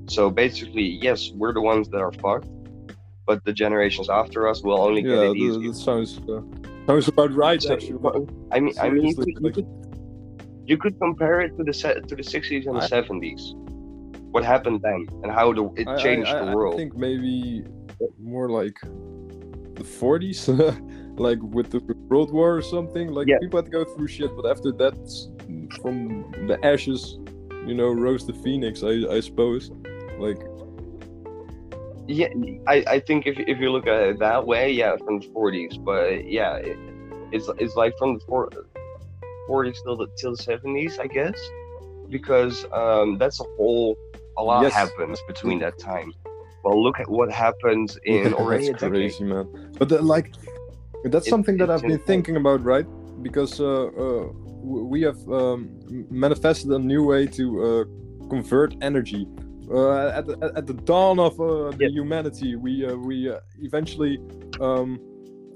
[0.08, 2.46] So basically yes we're the ones that are fucked
[3.26, 5.68] but the generations after us will only get Yeah, it that, easier.
[5.72, 6.20] that sounds
[6.84, 7.60] uh, sounds about right.
[7.62, 7.98] So, actually.
[8.52, 9.66] I mean, I mean, you could, you could,
[10.66, 13.54] you could compare it to the se- to the sixties and the seventies.
[14.30, 16.74] What happened then, and how the, it I- changed I, I, the world.
[16.74, 17.64] I think maybe
[18.20, 20.48] more like the 40s,
[21.18, 23.08] like with the World War or something.
[23.08, 23.38] Like Yeah.
[23.40, 24.94] people had to go through shit, but after that,
[25.80, 27.18] from the ashes,
[27.66, 28.82] You know, Rose the Phoenix.
[28.82, 29.70] I I suppose.
[30.18, 30.40] Like
[32.06, 32.28] Yeah,
[32.68, 35.78] I, I think if if you look at it that way, yeah, from the forties,
[35.84, 36.76] but yeah, it,
[37.32, 38.50] it's it's like from the four,
[39.48, 41.38] 40s till the till the seventies, I guess,
[42.10, 43.96] because um that's a whole
[44.36, 44.74] a lot Yes.
[44.74, 46.12] happens between that time.
[46.62, 48.90] Well, look at what happens in already a that's decade.
[48.90, 49.46] crazy, man.
[49.78, 50.32] But uh, like,
[51.04, 52.86] that's It- something that I've been thinking about, right?
[53.22, 54.28] Because uh, uh,
[54.62, 55.70] we have um,
[56.10, 57.84] manifested a new way to uh,
[58.28, 59.26] convert energy.
[59.70, 61.92] Uh, at, the, at the dawn of uh, the Yes.
[61.92, 64.18] humanity, we uh, we uh, eventually
[64.60, 65.00] um,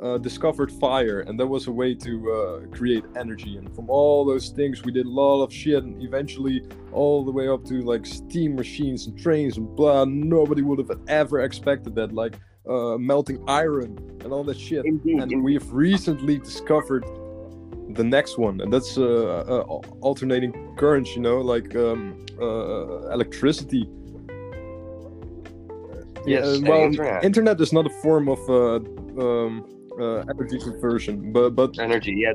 [0.02, 3.56] uh, discovered fire, and that was a way to uh, create energy.
[3.58, 7.32] And from all those things, we did a lot of shit, and eventually all the
[7.32, 10.04] way up to like steam machines and trains and blah.
[10.06, 12.34] Nobody would have ever expected that, like
[12.68, 14.84] uh, melting iron and all that shit.
[14.86, 17.04] Indeed, And we've recently discovered
[17.90, 19.04] the next one, and that's uh,
[19.48, 21.14] uh, alternating currents.
[21.16, 23.86] You know, like um, uh, electricity.
[26.30, 27.24] Yes, Uh, well, internet.
[27.24, 28.76] internet is not a form of uh,
[29.24, 29.64] um,
[30.00, 32.14] uh, energy conversion, but but energy.
[32.24, 32.32] Yeah,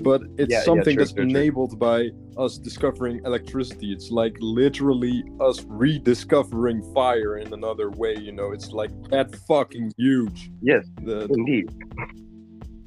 [0.00, 1.38] but it's Yeah, yeah, something true, that's true, true.
[1.38, 3.92] enabled by us discovering electricity.
[3.92, 8.14] It's like literally us rediscovering fire in another way.
[8.16, 10.50] You know, it's like that fucking huge.
[10.60, 11.66] Yes, The, indeed.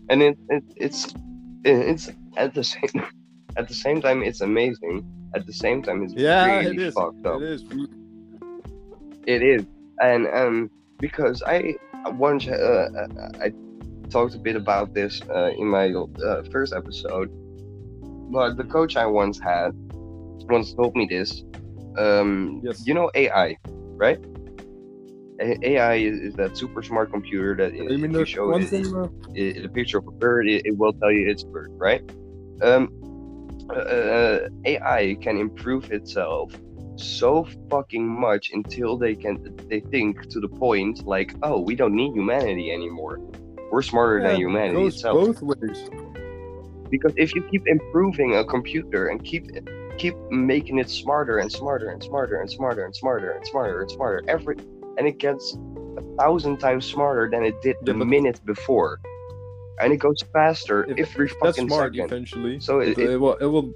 [0.09, 1.13] And it, it it's
[1.63, 2.95] it's at the same
[3.59, 4.95] at the same time it's amazing.
[5.35, 6.93] At the same time it's yeah, really it is.
[6.93, 7.41] fucked up.
[7.41, 7.63] It is.
[9.27, 9.63] It is,
[10.01, 11.75] and um, because I
[12.07, 12.87] once uh,
[13.41, 13.51] I
[14.09, 17.29] talked a bit about this uh, in my uh, first episode,
[18.31, 19.71] but the coach I once had
[20.49, 21.43] once told me this.
[21.97, 22.85] Um, Yes.
[22.87, 23.57] you know AI,
[23.97, 24.17] right?
[25.41, 28.85] A- AI is, is that super smart computer that if you show it, thing?
[28.95, 31.69] Uh, i- a picture of a bird, it, it will tell you it's a bird,
[31.79, 32.01] right?
[32.63, 32.89] Um,
[33.75, 36.53] uh, AI can improve itself
[37.03, 39.37] so fucking much until they can
[39.69, 43.19] they think to the point like, oh, we don't need humanity anymore.
[43.71, 45.17] We're smarter yeah, than it humanity goes itself.
[45.39, 45.89] both ways.
[46.89, 49.45] Because if you keep improving a computer and keep
[49.97, 53.91] keep making it smarter and smarter and smarter and smarter and smarter and smarter and
[53.91, 54.55] smarter every
[54.97, 55.55] and it gets
[55.97, 58.99] a thousand times smarter than it did the Yeah, minute before.
[59.79, 62.05] And it goes faster If- every That's smart second.
[62.05, 62.59] eventually.
[62.59, 63.73] So it- it, it will it will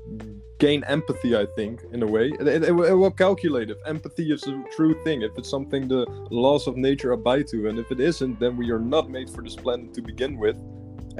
[0.67, 1.31] gain empathy.
[1.43, 4.95] I think in a way, it, it, it will- calculate if empathy is a true
[5.05, 5.17] thing.
[5.21, 6.03] If it's something the
[6.45, 9.41] laws of nature abide to, and if it isn't, then we are not made for
[9.45, 10.57] this planet to begin with.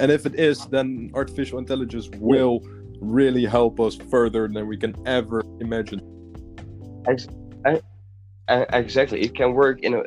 [0.02, 2.56] And if it is, then artificial intelligence will
[3.00, 6.00] really help us further than we can ever imagine.
[8.48, 10.02] Uh, exactly, it can work in a,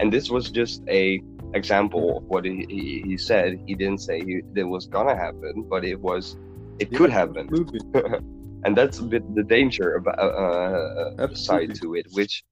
[0.00, 1.22] and this was just a
[1.60, 3.48] example of what he, he, he said.
[3.66, 6.36] He didn't say he, was gonna happen, but it was,
[6.80, 7.48] it could happen.
[8.62, 12.44] And that's a bit the danger about uh, uh, side to it, which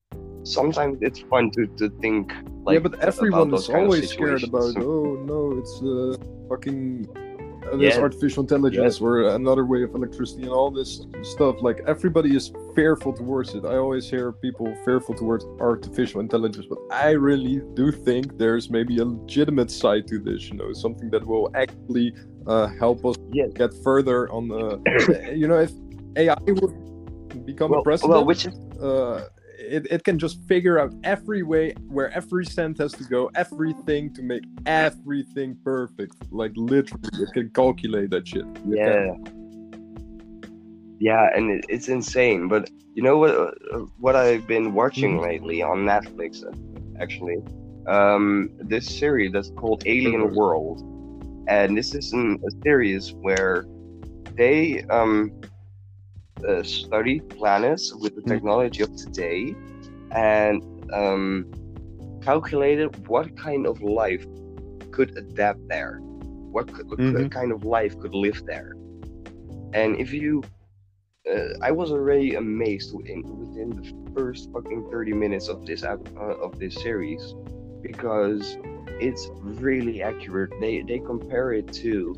[0.42, 2.32] sometimes it's fun to, to think
[2.64, 4.72] like yeah, but everyone is always scared about.
[4.92, 6.16] Oh no, it's uh,
[6.48, 7.06] fucking.
[7.70, 8.00] Uh, there's Yeah.
[8.08, 10.90] artificial intelligence or another way of electricity and all this
[11.34, 11.56] stuff.
[11.60, 13.62] Like everybody is fearful towards it.
[13.66, 18.94] I always hear people fearful towards artificial intelligence, but I really do think there's maybe
[19.04, 20.40] a legitimate side to this.
[20.48, 22.14] You know, something that will actually
[22.48, 23.50] uh, help us Yes.
[23.54, 24.80] get further on the.
[25.34, 25.72] you know, if
[26.16, 26.74] AI would
[27.46, 29.26] become well, a precedent, well, which is uh,
[29.58, 34.12] it, it can just figure out every way where every cent has to go, everything
[34.14, 36.16] to make everything perfect.
[36.30, 38.44] Like literally, it can calculate that shit.
[38.64, 39.14] It yeah
[41.00, 43.54] yeah and it, it's insane but you know what
[43.98, 45.22] what i've been watching Mhm.
[45.22, 46.42] lately on netflix
[47.00, 47.36] actually
[47.86, 50.82] um this series that's called alien world
[51.48, 53.64] and this is an, a series where
[54.36, 55.30] they um
[56.48, 58.32] uh, study planets with the Mhm.
[58.32, 59.56] technology of today
[60.14, 61.44] and um
[62.22, 64.24] calculated what kind of life
[64.92, 66.00] could adapt there
[66.50, 67.30] what could, what Mhm.
[67.30, 68.72] kind of life could live there
[69.74, 70.42] and if you
[71.30, 73.84] uh, I was already amazed within within the
[74.14, 77.34] first fucking thirty minutes of this uh, of this series
[77.82, 78.56] because
[79.00, 80.50] it's really accurate.
[80.60, 82.14] They they compare it to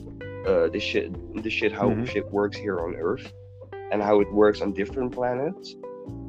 [0.47, 1.13] uh, the shit
[1.43, 2.07] the shit how Mhm.
[2.09, 3.33] shit works here on Earth
[3.93, 5.77] and how it works on different planets,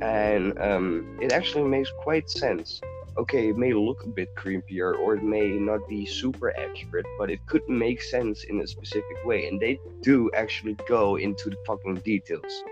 [0.02, 2.82] and um, it actually makes quite sense.
[3.18, 7.30] Okay, it may look a bit creepier or it may not be super accurate, but
[7.30, 11.58] it could make sense in a specific way, and they do actually go into the
[11.68, 12.64] fucking details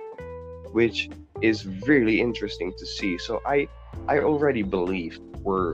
[0.72, 1.10] which
[1.42, 3.68] is really interesting to see so i
[4.08, 5.74] i already believe we're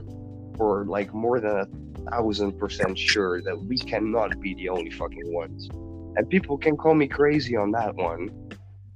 [0.56, 1.66] for like more than a
[2.10, 5.68] thousand percent sure that we cannot be the only fucking ones
[6.16, 8.30] and people can call me crazy on that one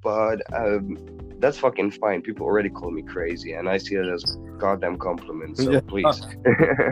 [0.02, 0.96] but um
[1.40, 2.22] that's fucking fine.
[2.22, 4.22] People already call me crazy, and I see it as
[4.58, 5.56] goddamn compliment.
[5.56, 5.80] So Yeah.
[5.88, 6.20] please.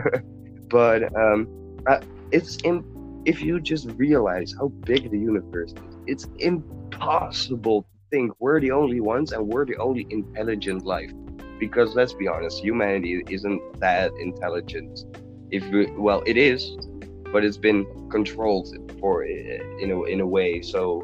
[0.69, 1.47] but um,
[1.87, 2.01] uh,
[2.31, 2.83] it's in,
[3.25, 8.71] if you just realize how big the universe is, it's impossible to think we're the
[8.71, 11.11] only ones and we're the only intelligent life.
[11.59, 15.05] Because let's be honest, humanity isn't that intelligent.
[15.51, 16.77] If we, well, it is,
[17.31, 18.67] but it's been controlled
[18.99, 20.61] for in a in a way.
[20.61, 21.03] So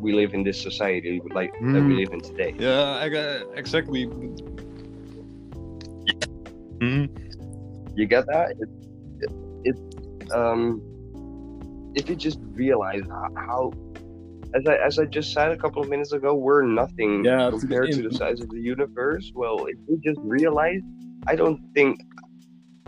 [0.00, 1.98] we live in this society like that we Mm.
[2.02, 2.54] live in today.
[2.58, 4.06] Yeah, I got exactly.
[6.80, 7.08] Mhm.
[7.96, 8.54] You get that?
[8.60, 8.68] It,
[9.20, 9.30] it,
[9.64, 10.80] it um,
[11.94, 13.02] if you just realize
[13.34, 13.72] how,
[14.54, 17.90] as I as I just said a couple of minutes ago, we're nothing Yeah, compared
[17.90, 19.32] to the size of the universe.
[19.34, 20.80] Well, if you just realize,
[21.26, 22.00] I don't think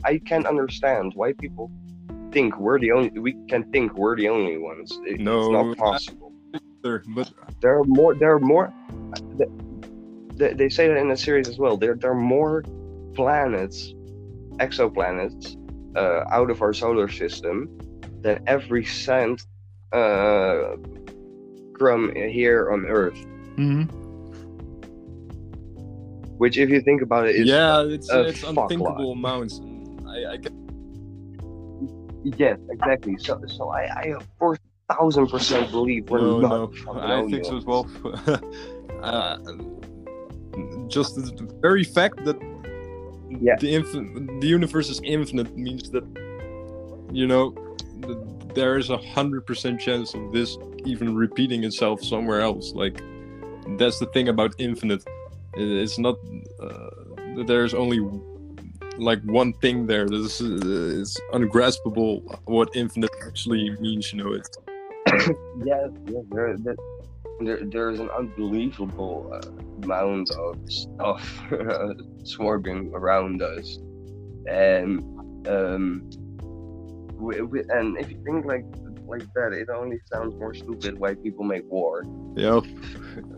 [0.05, 1.71] I can't understand why people
[2.33, 3.11] think we're the only.
[3.19, 4.99] We can think we're the only ones.
[5.07, 6.33] It- No, it's not possible.
[6.85, 8.73] Sure, But there are more there are more
[10.37, 12.65] they, they say that in the series as well there, there are more
[13.15, 13.93] planets
[14.57, 15.57] exoplanets
[15.95, 17.69] uh, out of our solar system
[18.23, 19.45] than every cent
[19.93, 20.77] uh,
[21.75, 23.19] crumb here on earth
[26.39, 28.63] which if you think about it is yeah, it's a it's fuck lot.
[28.71, 29.61] unthinkable amounts.
[30.11, 30.39] I, I
[32.23, 34.57] yes exactly so so i i four
[34.91, 37.89] thousand percent believe we're no, not no, I think so as well.
[39.03, 39.37] uh,
[40.89, 42.37] just the very fact that
[43.41, 43.57] Yeah.
[43.63, 46.05] the infin- the universe is infinite means that
[47.13, 47.55] you know
[48.07, 48.19] th-
[48.55, 52.67] there is a hundred percent chance of this even repeating itself somewhere else.
[52.75, 52.97] Like
[53.79, 55.03] that's the thing about infinite.
[55.55, 56.17] It's not
[56.61, 56.91] uh,
[57.37, 58.01] that there's only
[59.01, 60.09] like one thing there.
[60.09, 60.63] This is
[61.01, 64.13] it's ungraspable what infinite actually means.
[64.13, 64.51] You know, it's
[65.65, 66.77] yes, yes there, there,
[67.41, 71.43] there, there's an unbelievable uh, amount of stuff
[72.25, 73.79] swarming around us,
[74.47, 75.01] and
[75.49, 76.11] um,
[77.15, 78.65] we, we, and if you think like
[79.07, 82.05] like that, it only sounds more stupid why people make war.
[82.37, 82.61] Yeah.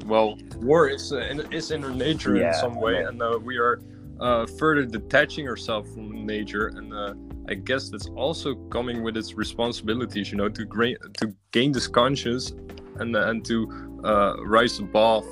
[0.04, 3.08] Well, war is uh, in, is in our nature in some way, yeah.
[3.08, 3.80] and uh, we are
[4.22, 7.14] uh, further detaching ourselves from nature, and uh,
[7.48, 10.30] I guess that's also coming with its responsibilities.
[10.30, 12.52] You know, to gra- to gain this conscience,
[13.00, 15.24] and and to uh, rise above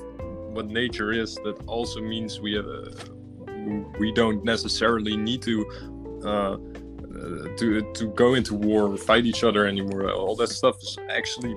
[0.54, 1.36] what nature is.
[1.36, 2.64] That also means we uh,
[3.98, 5.56] we don't necessarily need to.
[6.24, 6.56] Uh,
[7.56, 10.10] to to go into war or fight each other anymore.
[10.10, 11.54] All that stuff is actually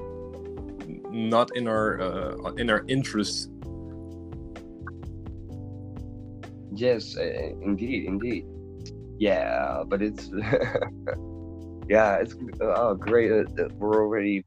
[1.09, 3.49] not in our uh, in our interest.
[6.75, 7.21] Yes, uh,
[7.61, 8.45] indeed, indeed.
[9.19, 10.29] Yeah, but it's
[11.87, 13.31] yeah, it's oh great.
[13.31, 14.43] Uh, we're already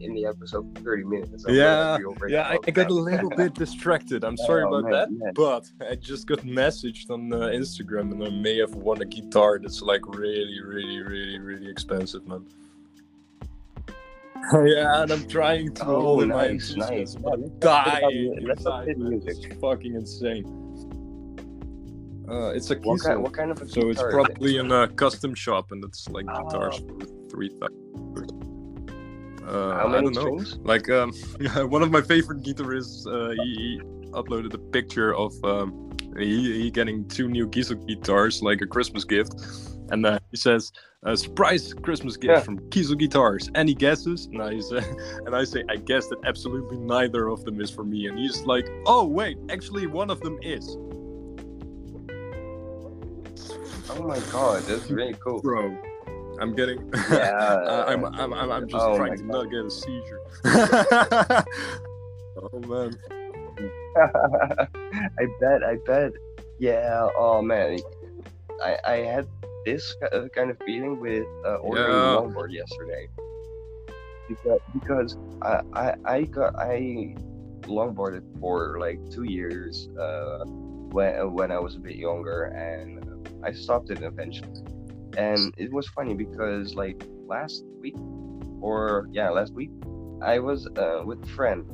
[0.00, 1.44] in the episode for thirty minutes.
[1.46, 4.24] I'm Yeah, Yeah, I, I got a little bit distracted.
[4.24, 5.32] I'm sorry Oh, about man, that, man.
[5.34, 9.58] but I just got messaged on uh, Instagram, and I may have won a guitar
[9.58, 12.46] that's like really, really, really, really expensive, man.
[14.66, 17.14] yeah, and I'm trying to Oh, hold in my nice, nice.
[17.16, 19.10] I'm Yeah, let's talk about dying mu- let's talk inside, about man.
[19.10, 19.44] music.
[19.52, 20.64] It's fucking insane.
[22.30, 24.10] Uh, it's a What kind, what kind of a So it's it?
[24.10, 26.98] probably in a custom shop, and it's like guitars Oh.
[26.98, 27.78] for three thousand.
[29.46, 30.20] Uh, I don't know.
[30.20, 30.58] strings?
[30.62, 31.12] Like um,
[31.70, 36.70] one of my favorite guitarists, uh, he, he uploaded a picture of um, he, he
[36.70, 39.32] getting two new Kiesel guitars, like a Christmas gift,
[39.90, 40.70] and uh, he says,
[41.06, 42.40] uh, "Surprise Christmas gift Yeah.
[42.40, 44.26] from Kiesel Guitars." Any guesses?
[44.26, 44.82] And I say,
[45.24, 48.06] and I say, I guess that absolutely neither of them is for me.
[48.06, 50.76] And he's like, "Oh wait, actually one of them is."
[53.90, 55.40] Oh my god, that's really cool.
[55.40, 55.76] Bro,
[56.40, 56.78] I'm getting.
[57.10, 59.32] Yeah, Uh, I'm, I'm, I'm, I'm just Oh trying to God.
[59.32, 60.20] not get a seizure.
[62.36, 62.98] oh man.
[65.18, 66.12] I bet, I bet.
[66.58, 67.08] Yeah.
[67.16, 67.78] Oh man,
[68.62, 69.26] I I had
[69.64, 72.16] this uh, kind of feeling with uh, ordering Yeah.
[72.16, 73.08] longboard yesterday.
[74.28, 77.14] Because because I I I got I
[77.62, 80.44] longboarded for like two years uh,
[80.92, 83.02] when when I was a bit younger and
[83.42, 84.62] I stopped it eventually.
[85.16, 87.96] And it was funny because like last week
[88.60, 89.70] or yeah last week
[90.22, 91.64] I was uh, with a friend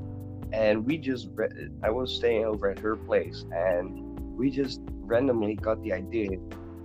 [0.53, 4.01] and we just re- I was staying over at her place and
[4.37, 6.31] we just randomly got the idea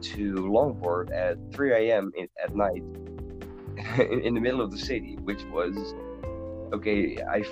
[0.02, 2.12] to longboard at 3 a.m.
[2.18, 2.84] In, at night
[4.00, 5.94] in, in the middle of the city, which was
[6.74, 7.18] okay.
[7.30, 7.44] I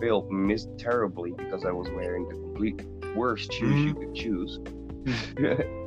[0.00, 2.82] failed missed terribly because I was wearing the complete
[3.14, 4.58] worst shoes you could choose.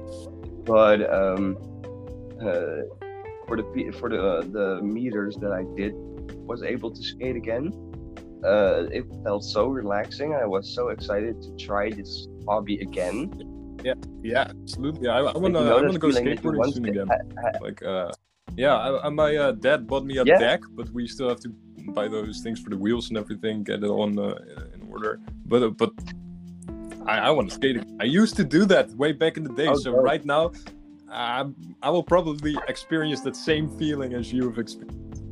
[0.66, 1.58] but um,
[2.42, 2.84] uh,
[3.48, 5.94] for the for the uh, the meters that I did,
[6.48, 7.72] was able to skate again.
[8.44, 10.34] uh, it felt so relaxing.
[10.34, 13.30] I was so excited to try this hobby again.
[13.84, 13.94] Yeah,
[14.24, 15.08] yeah, absolutely.
[15.10, 15.60] I, I want to.
[15.60, 17.10] you know I want to go feeling that you skateboarding soon again.
[17.12, 18.12] I- I- Like, uh,
[18.56, 20.38] yeah, I, I, my uh, dad bought me a Yeah.
[20.38, 21.50] deck, but we still have to
[21.98, 24.36] buy those things for the wheels and everything, get it on uh,
[24.76, 25.20] in order.
[25.46, 25.92] But uh, but
[27.06, 27.78] I, I want to skate.
[28.00, 29.68] I used to do that way back in the day.
[29.68, 30.52] Oh, so right now,
[31.12, 31.46] I,
[31.82, 35.24] I will probably experience that same feeling as you have experienced.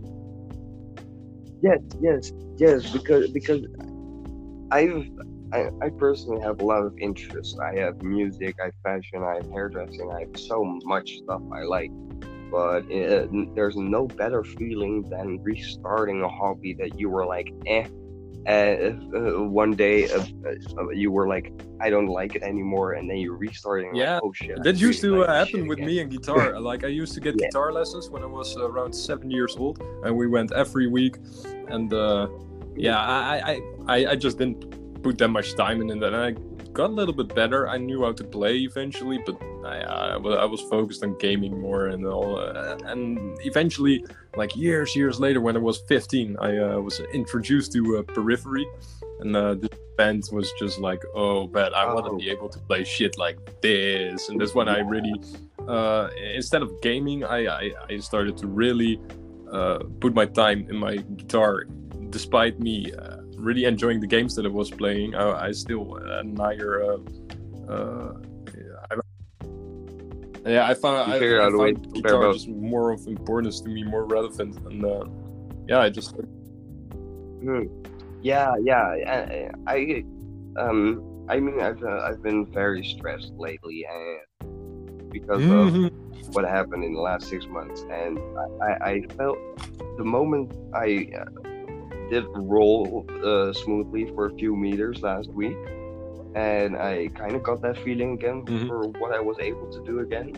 [1.62, 2.92] Yes, yes, yes.
[2.92, 3.66] Because because
[4.72, 5.08] I've
[5.54, 7.58] I, I personally have a lot of interests.
[7.60, 10.12] I have music, I have fashion, I have hairdressing.
[10.12, 11.92] I have so much stuff I like.
[12.52, 17.88] But uh, there's no better feeling than restarting a hobby that you were like, eh.
[18.48, 20.24] And uh, one day uh,
[20.78, 23.94] uh, you were like, I don't like it anymore, and then you restarting.
[23.94, 24.64] Yeah, like, oh shit.
[24.64, 26.58] That used to like uh, happen with again." me and guitar.
[26.72, 27.48] like I used to get Yeah.
[27.48, 31.18] guitar lessons when I was uh, around seven years old, and we went every week.
[31.68, 32.28] And uh,
[32.78, 34.62] yeah, I, I I I just didn't
[35.04, 36.32] put that much time in and then I
[36.78, 37.68] got a little bit better.
[37.76, 40.16] I knew how to play eventually, but I I,
[40.46, 42.32] I was focused on gaming more and all.
[42.40, 43.02] Uh, and
[43.52, 43.98] eventually,
[44.42, 48.66] like years years later, when I was 15, I uh, was introduced to uh, Periphery,
[49.22, 52.18] and uh, this band was just like, oh, but I want to Oh.
[52.26, 55.16] be able to play shit like this, and that's when I really,
[55.76, 56.06] uh,
[56.42, 58.94] instead of gaming, I I, I started to really
[59.58, 61.54] uh, put my time in my guitar,
[62.16, 65.16] despite me uh, really enjoying the games that I was playing.
[65.16, 66.82] I, I still admire.
[66.84, 68.14] Uh, uh,
[68.92, 68.96] I,
[70.50, 72.36] yeah, I found I, I out found guitar both.
[72.36, 75.06] just more of importance to me, more relevant, and uh,
[75.68, 76.16] yeah, I just
[77.42, 77.64] Hmm.
[78.24, 79.52] Yeah, yeah.
[79.68, 80.04] I,
[80.58, 85.92] um, I mean, I've uh, I've been very stressed lately, and because of Mhm.
[86.34, 88.18] what happened in the last six months, and
[88.62, 89.38] I, I, I felt
[89.98, 91.26] the moment I uh,
[92.10, 95.58] did roll uh, smoothly for a few meters last week,
[96.36, 98.68] and I kind of got that feeling again Mhm.
[98.68, 100.34] for what I was able to do again.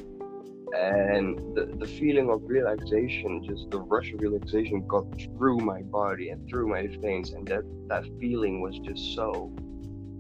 [0.77, 5.05] And the, the feeling of relaxation, just the rush of relaxation, got
[5.35, 9.51] through my body and through my veins, and that that feeling was just so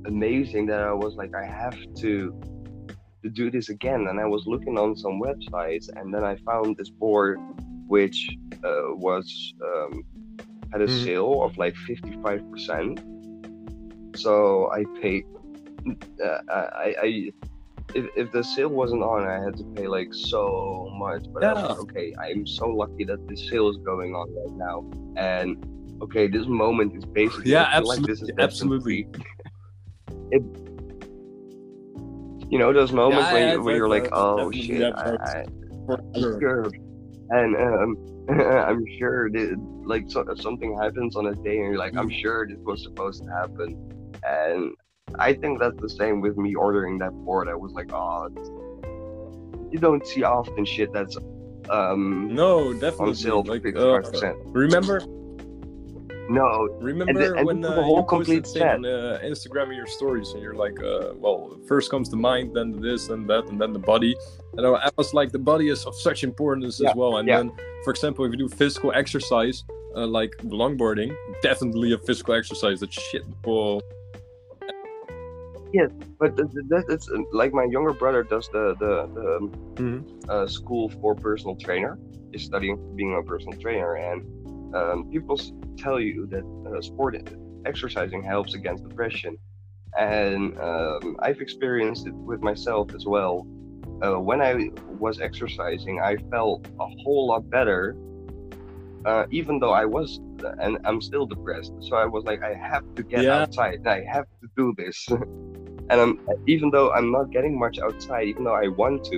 [0.05, 2.33] amazing that I was like, I have to
[3.21, 4.07] to do this again.
[4.09, 7.37] And I was looking on some websites, and then I found this board,
[7.87, 8.17] which
[8.63, 10.03] uh, was um,
[10.71, 11.03] had a Mhm.
[11.05, 12.99] sale of like fifty five percent.
[14.15, 15.23] So I paid.
[16.23, 17.31] Uh, I, I
[17.95, 21.25] if, if the sale wasn't on, I had to pay like so much.
[21.33, 24.55] But I was like, okay, I'm so lucky that this sale is going on right
[24.57, 25.57] now, and
[26.03, 29.23] okay, this moment is basically Yeah, feel like this is absolutely, destined
[30.11, 30.43] to be- It,
[32.51, 35.15] you know those moments Yeah, when, yeah, you, when you're like, oh shit, I.
[35.15, 35.45] I,
[35.89, 36.39] I'm sure.
[36.39, 36.71] sure.
[37.31, 37.97] And um,
[38.29, 39.57] I'm sure that
[39.89, 43.23] like so, something happens on a day, and you're like, I'm sure this was supposed
[43.23, 43.69] to happen.
[44.23, 44.73] And
[45.27, 47.47] I think that's the same with me ordering that board.
[47.49, 48.29] I was like, oh,
[49.71, 51.17] you don't see often shit that's
[51.69, 54.01] um No, definitely on sale Like, uh,
[54.65, 54.97] remember,
[56.29, 56.47] No,
[56.79, 58.75] remember and when this is uh, a whole you complete thing set.
[58.75, 62.55] on uh, Instagram in your stories, and you're like, uh, well, first comes the mind,
[62.55, 64.13] then this and that, and then the body.
[64.57, 67.17] And I I was like, the body is of such importance Yeah, as well.
[67.17, 67.37] And yeah.
[67.37, 67.47] then,
[67.83, 69.63] for example, if you do physical exercise,
[69.95, 72.79] uh, like longboarding, definitely a physical exercise.
[72.79, 73.23] That shit
[75.71, 79.51] yes but th- th- that, uh, like my younger brother does the the, the um,
[79.77, 80.29] Mhm.
[80.29, 81.97] uh, school for personal trainer.
[82.31, 84.21] Is studying being a personal trainer, and
[84.75, 85.35] um, people
[85.79, 87.15] tell you that uh, sport
[87.65, 89.35] exercising helps against depression,
[89.97, 93.47] and um, I've experienced it with myself as well.
[94.03, 97.95] Uh, when I was exercising, I felt a whole lot better,
[99.05, 100.19] uh, even though I was,
[100.61, 101.73] and I'm still depressed.
[101.81, 103.41] So I was like, I have to get Yeah.
[103.43, 103.85] outside.
[103.87, 105.07] I have to do this.
[105.89, 109.17] and I'm even though I'm not getting much outside, even though I want to,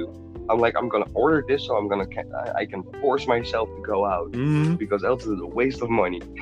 [0.50, 3.70] I'm like I'm gonna order this, so I'm gonna ca- I- I can force myself
[3.76, 4.78] to go out Mhm.
[4.78, 6.22] because else it's a waste of money.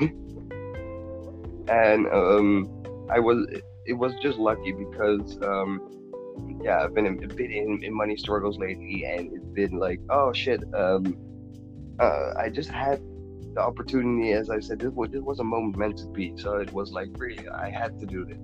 [1.68, 2.68] and um,
[3.10, 3.46] I was
[3.86, 5.80] it was just lucky because um,
[6.62, 10.32] yeah, I've been a bit in, in money struggles lately, and it's been like oh
[10.32, 11.16] shit, um,
[11.98, 13.00] uh, I just had
[13.54, 16.34] the opportunity, as I said, this was this was a moment meant to be.
[16.36, 18.38] So it was like really, I had to do this.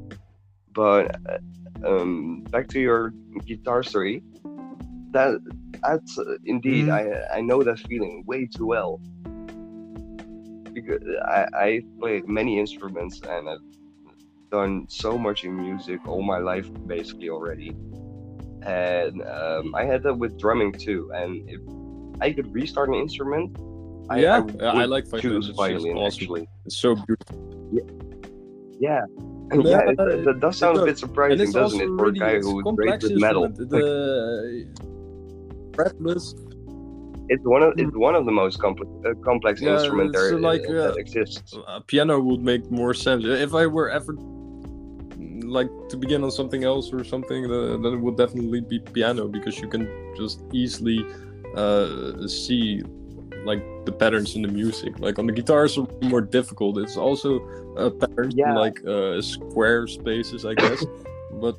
[0.72, 1.38] But uh,
[1.86, 3.12] um, back to your
[3.46, 4.22] guitar story,
[5.12, 5.38] that
[5.82, 7.26] that's uh, indeed, Mhm.
[7.32, 9.00] I I know that feeling way too well
[10.74, 13.66] because I I played many instruments and I've
[14.50, 17.76] done so much in music all my life basically already.
[18.62, 21.10] And um, I had that with drumming too.
[21.14, 21.60] And if
[22.20, 23.56] I could restart an instrument,
[24.08, 25.22] I, Yeah, would I like violin.
[25.22, 26.22] choose It's violin awesome.
[26.22, 26.48] actually.
[26.64, 27.36] It's so beautiful.
[27.72, 27.82] Yeah.
[28.78, 29.06] Yeah,
[29.54, 32.32] yeah, it, it- that does sound a bit surprising, doesn't also it, for a guy
[32.32, 33.44] it's who is complex with metal?
[33.44, 33.70] instrument.
[33.70, 34.66] The
[35.72, 36.34] fretless.
[37.30, 40.38] It's one of it's one of the most complex uh, complex Yeah, instrument it's there
[40.38, 41.54] like, uh, uh, that exists.
[41.68, 44.14] A piano would make more sense if I were ever
[45.58, 47.48] like to begin on something else or something.
[47.48, 51.04] The, then it would definitely be piano because you can just easily
[51.56, 52.82] uh, see
[53.46, 54.98] like the patterns in the music.
[54.98, 56.78] Like on the guitar, it's more difficult.
[56.78, 57.40] It's also
[57.76, 58.58] uh, patterns in, Yeah.
[58.58, 60.84] like uh, square spaces, I guess.
[61.40, 61.56] but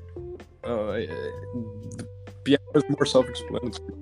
[0.64, 1.02] uh,
[1.98, 2.06] the
[2.44, 3.94] piano is more self-explanatory.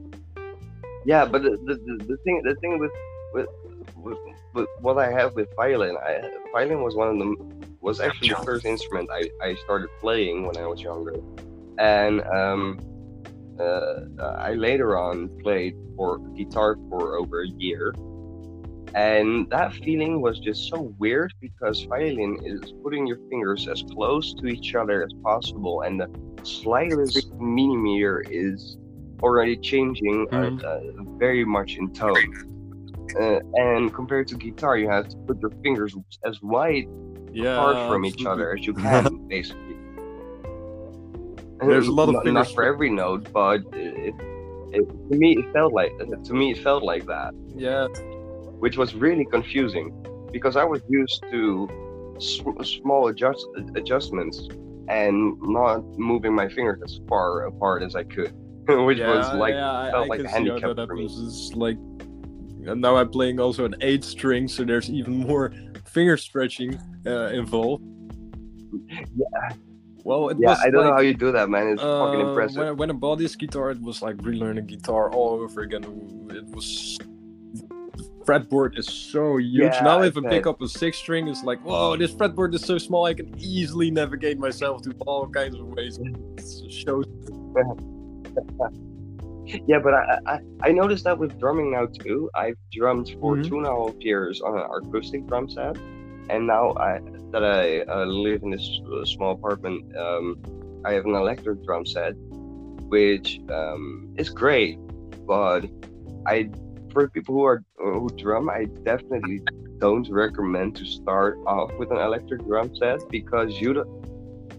[1.05, 2.91] Yeah, but the, the, the, the thing the thing with,
[3.33, 3.47] with
[3.95, 4.17] with
[4.53, 8.37] with what I have with violin, I violin was one of them was actually the
[8.37, 11.15] first instrument I, I started playing when I was younger,
[11.77, 12.79] and um,
[13.59, 14.01] uh,
[14.39, 17.93] I later on played for guitar for over a year,
[18.93, 24.33] and that feeling was just so weird because violin is putting your fingers as close
[24.35, 26.07] to each other as possible, and the
[26.43, 28.77] slightest millimeter is
[29.21, 30.63] already changing uh, Mhm.
[30.63, 32.31] uh, very much in tone.
[33.19, 35.95] Uh, and compared to guitar, you have to put your fingers
[36.25, 36.85] as wide
[37.33, 39.74] Yeah, apart from each other as you can, basically.
[41.59, 44.13] There's a lot of not, not for every note, but it,
[44.73, 47.87] it, to me it felt like to me it felt like that, Yeah,
[48.59, 49.93] which was really confusing
[50.31, 53.45] because I was used to sm- small adjust
[53.75, 54.47] adjustments
[54.87, 58.33] and not moving my fingers as far apart as I could,
[58.67, 61.05] which yeah, was like yeah, felt I like can a handicap that for me.
[61.05, 65.53] It's like, and now I'm playing also an eight string, so there's even more
[65.85, 67.83] finger stretching uh, involved.
[69.15, 69.55] Yeah.
[70.05, 71.67] Well, it yeah, was I don't like, know how you do that, man.
[71.69, 72.57] It's fucking uh, impressive.
[72.57, 75.83] When, when I bought this guitar, it was like relearning guitar all over again.
[76.29, 76.99] It was
[77.95, 79.73] the fretboard is so huge.
[79.73, 82.61] Yeah, now if I pick up a six string, it's like, whoa, this fretboard is
[82.61, 83.05] so small.
[83.05, 85.99] I can easily navigate myself to all kinds of ways.
[86.69, 87.05] Shows.
[89.67, 92.31] Yeah, but I, I I noticed that with drumming now too.
[92.33, 93.47] I've drummed for Mhm.
[93.47, 95.77] two and a half years on an acoustic drum set,
[96.31, 96.99] and now I
[97.35, 100.37] that I uh, live in this uh, small apartment, um,
[100.85, 102.13] I have an electric drum set,
[102.87, 104.79] which um, is great.
[105.27, 105.65] But
[106.25, 106.49] I,
[106.93, 109.41] for people who are uh, who drum, I definitely
[109.79, 114.05] don't recommend to start off with an electric drum set because you don't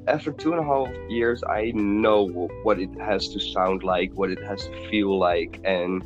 [0.06, 2.28] after two and a half years, I know
[2.62, 6.04] what it has to sound like, what it has to feel like, and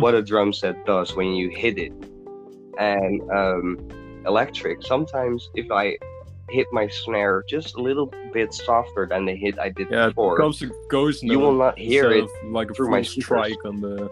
[0.00, 1.92] what a drum set does when you hit it.
[2.78, 5.96] And um, electric, sometimes if I
[6.50, 10.08] hit my snare just a little bit softer than the hit I did Yeah, it
[10.10, 13.24] before, a ghost you will not hear it like a through my speakers.
[13.24, 14.10] strike on the.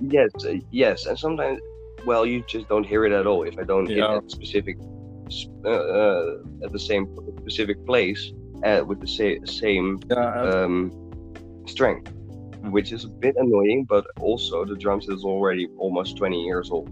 [0.00, 1.60] Yes, uh, yes, and sometimes,
[2.06, 4.14] well, you just don't hear it at all if I don't hit Yeah.
[4.14, 4.76] that specific,
[5.64, 7.08] uh, uh, at the same
[7.40, 8.32] specific place
[8.64, 10.92] uh, with the sa- same Yeah, um,
[11.66, 12.12] strength,
[12.70, 13.86] which is a bit annoying.
[13.88, 16.88] But also, the drum set is already almost 20 years old,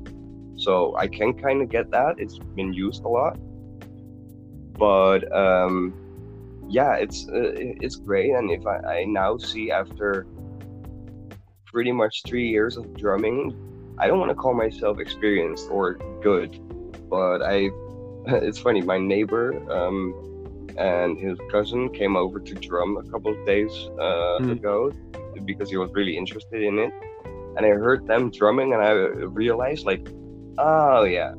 [0.66, 2.12] so I can kind of get that.
[2.18, 3.34] It's been used a lot,
[4.86, 5.94] but um,
[6.68, 7.52] yeah, it's uh,
[7.84, 8.30] it's great.
[8.38, 10.26] And if I, I now see after
[11.72, 13.40] pretty much three years of drumming,
[13.98, 15.86] I don't want to call myself experienced or
[16.28, 16.50] good,
[17.08, 17.70] but I.
[18.48, 18.82] It's funny.
[18.82, 20.00] My neighbor um,
[20.76, 23.70] and his cousin came over to drum a couple of days
[24.06, 24.50] uh, Hmm.
[24.56, 24.90] ago
[25.50, 26.92] because he was really interested in it,
[27.56, 28.90] and I heard them drumming, and I
[29.44, 30.04] realized like,
[30.58, 31.32] oh yeah,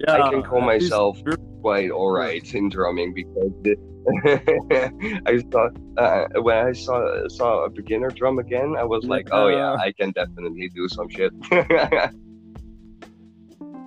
[0.00, 0.12] yeah.
[0.12, 1.18] I can call myself
[1.60, 3.52] quite all right in drumming because
[5.26, 9.48] I saw uh, when I saw saw a beginner drum again, I was like, oh
[9.48, 9.74] yeah.
[9.74, 11.32] I can definitely do some shit.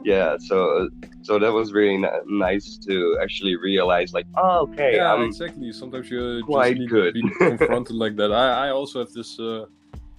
[0.06, 0.90] yeah, so
[1.24, 5.72] so that was really ni- nice to actually realize, like, oh okay, yeah, I'm exactly.
[5.74, 7.16] Sometimes you quite just need good.
[7.16, 8.32] to be confronted like that.
[8.32, 9.66] I, I also have this, uh,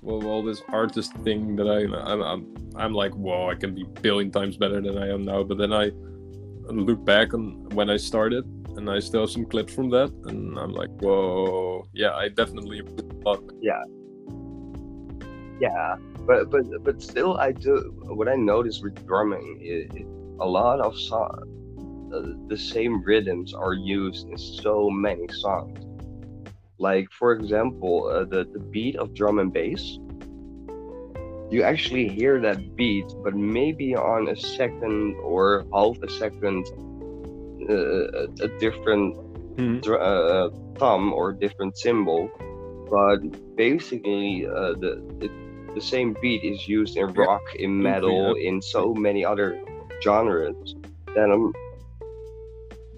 [0.03, 3.85] well, well, this artist thing that I, I'm, I'm, I'm like, whoa, I can be
[4.03, 5.43] billion times better than I am now.
[5.43, 5.91] But then I
[6.71, 8.45] look back on when I started,
[8.77, 12.81] and I still have some clips from that, and I'm like, whoa, yeah, I definitely
[12.81, 12.85] a.
[15.61, 17.95] Yeah, but but but still, I do.
[18.03, 19.91] What I notice with drumming is
[20.39, 21.47] a lot of songs,
[22.15, 25.86] uh, the same rhythms are used in so many songs.
[26.79, 29.99] Like for example, uh, the the beat of drum and bass.
[31.51, 36.67] You actually hear that beat, but maybe on a second or half a second,
[37.71, 39.15] uh, a, different
[39.57, 39.81] Mhm.
[39.83, 42.29] dr- uh, thumb or different cymbal,
[42.91, 43.19] but
[43.57, 45.29] basically uh, the, the
[45.77, 49.49] the same beat is used in Yeah, rock, in metal, in so many other
[50.03, 50.75] genres.
[51.15, 51.53] Then I'm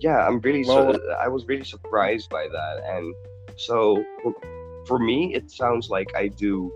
[0.00, 3.06] yeah, I'm really Well- su- I was really surprised by that, and
[3.58, 4.04] so
[4.86, 6.72] for, me, it sounds like I do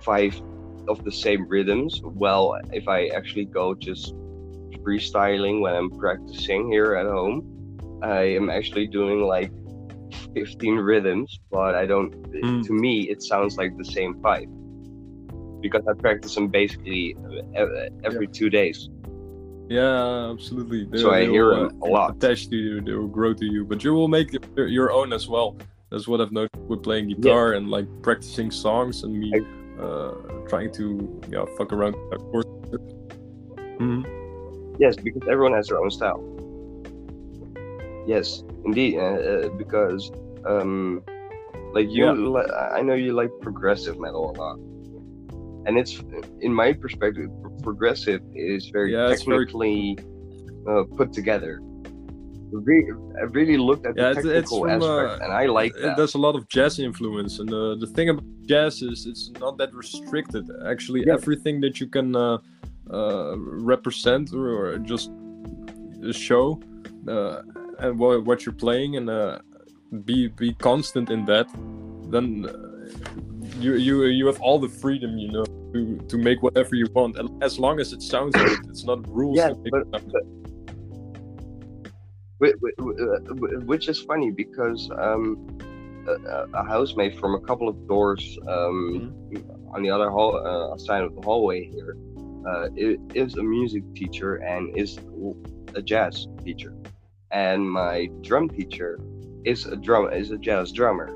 [0.00, 0.40] five
[0.88, 2.00] of the same rhythms.
[2.04, 4.14] Well, if I actually go just
[4.82, 7.68] freestyling when I'm practicing here at home,
[8.02, 9.52] I am actually doing like
[10.34, 12.12] 15 rhythms, but I don't.
[12.12, 12.62] Hmm.
[12.62, 14.48] To me, it sounds like the same five
[15.60, 17.16] because I practice them basically
[17.56, 17.66] uh,
[18.04, 18.88] every two days.
[19.70, 20.84] Yeah, absolutely.
[20.84, 22.16] They, So I hear will, a lot.
[22.16, 25.12] Attach to you, they will grow to you, but you will make your, your own
[25.12, 25.56] as well.
[25.92, 29.32] That's what I've noticed with playing guitar and like practicing songs and me
[29.80, 30.10] uh,
[30.48, 31.94] trying to yeah fuck around.
[32.12, 32.44] Of course.
[33.78, 34.04] Mhm.
[34.80, 36.20] Yes, because everyone has their own style.
[38.08, 40.10] Yes, indeed, uh, uh, because
[40.46, 41.02] um,
[41.74, 42.12] like you, Yeah.
[42.12, 44.58] li- I know you like progressive metal a lot,
[45.66, 45.94] and it's
[46.40, 47.28] in my perspective,
[47.62, 49.98] progressive is very Yeah, it's very- technically
[50.68, 51.60] uh, put together.
[52.52, 55.46] Re- I really looked at Yeah, the it's, it's technical from, aspect, uh, and I
[55.46, 55.96] like it- that.
[55.96, 59.56] There's a lot of jazz influence, and uh, the thing about jazz is it's not
[59.58, 60.44] that restricted.
[60.66, 61.14] Actually, Yeah.
[61.14, 62.38] everything that you can uh,
[62.92, 63.36] uh,
[63.72, 65.10] represent or, or just
[66.12, 66.60] show
[67.08, 67.42] uh,
[67.78, 69.38] and what, what you're playing, and uh,
[70.04, 71.46] be be constant in that,
[72.10, 72.52] then uh,
[73.60, 77.16] you you you have all the freedom, you know, to to make whatever you want,
[77.18, 78.58] and as long as it sounds good.
[78.68, 79.36] It's not rules.
[79.38, 80.12] Yeah, to make but- it sound
[82.38, 85.58] Whi- whi- whi- uh, whi- which is funny because um,
[86.08, 89.12] a, a housemate from a couple of doors um,
[89.74, 91.98] on the other hall uh, side of the hallway here
[92.48, 92.68] uh,
[93.14, 94.98] is a music teacher and is
[95.74, 96.74] a jazz teacher,
[97.30, 98.98] and my drum teacher
[99.44, 101.08] is a drum is a jazz drummer,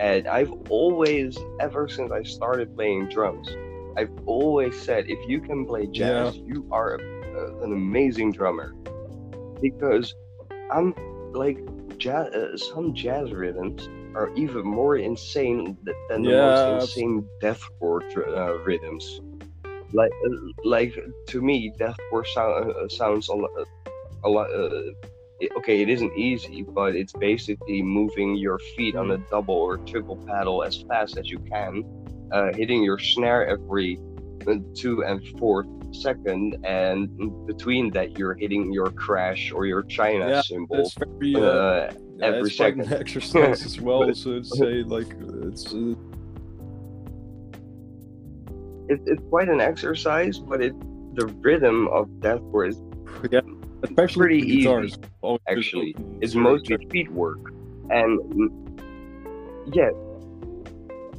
[0.00, 3.58] and I've always ever since I started playing drums,
[3.96, 8.74] I've always said if you can play jazz, you are a, a, an amazing drummer
[9.60, 10.14] because
[10.70, 10.94] I'm
[11.34, 11.58] like
[11.98, 12.28] jazz.
[12.34, 18.02] Uh, some jazz rhythms are even more insane th- than the Yeah, most insane deathcore
[18.16, 19.20] uh, rhythms.
[19.92, 20.94] Like, uh, like
[21.28, 23.50] to me, deathcore sound, uh, sounds a lot.
[24.24, 24.48] A lot.
[25.40, 29.78] It- okay, it isn't easy, but it's basically moving your feet on a double or
[29.78, 31.84] triple paddle as fast as you can,
[32.32, 33.98] uh, hitting your snare every
[34.46, 37.08] uh, two and fourth second, and
[37.46, 40.76] between that, you're hitting your crash or your China Yeah, cymbal.
[40.80, 42.92] It's very uh, Uh, Yeah, every it's second.
[42.92, 44.06] exercise as well.
[44.06, 45.06] But- so to say, like
[45.46, 45.94] it's uh,
[48.88, 50.74] it, it's quite an exercise, but it
[51.14, 52.76] the rhythm of deathcore is
[53.82, 55.96] especially pretty with guitars, easy, actually.
[56.20, 57.38] it's mostly feet work,
[57.90, 58.18] and
[59.72, 59.90] yeah,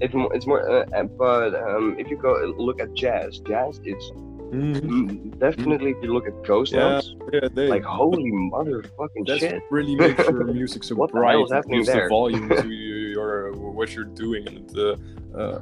[0.01, 0.61] it's mo- it's more.
[0.69, 4.11] Uh, uh, but um, if you go look at jazz, jazz is
[4.51, 4.81] Mhm.
[4.81, 5.91] mm, definitely.
[5.91, 9.61] If you look at ghost Yeah, notes, Yeah, they, like holy motherfucking that's shit.
[9.69, 11.37] really makes your music so What the bright.
[11.43, 12.67] is It gives the volume to
[13.15, 14.95] your what you're doing, and uh,
[15.37, 15.61] uh,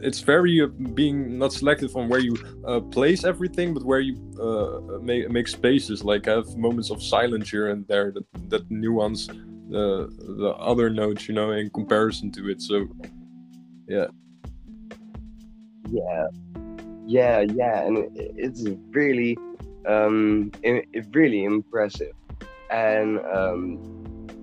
[0.00, 2.36] it's very uh, being not selective on where you
[2.66, 6.04] uh, place everything, but where you uh, make make spaces.
[6.04, 9.26] Like have moments of silence here and there that that nuance
[9.68, 10.08] the
[10.40, 12.62] the other notes, you know, in comparison to it.
[12.62, 12.86] So
[13.88, 14.06] Yeah,
[15.90, 16.26] yeah,
[17.06, 19.38] yeah, yeah, and it, it's really,
[19.86, 22.14] um, it, it really impressive.
[22.70, 23.78] And um,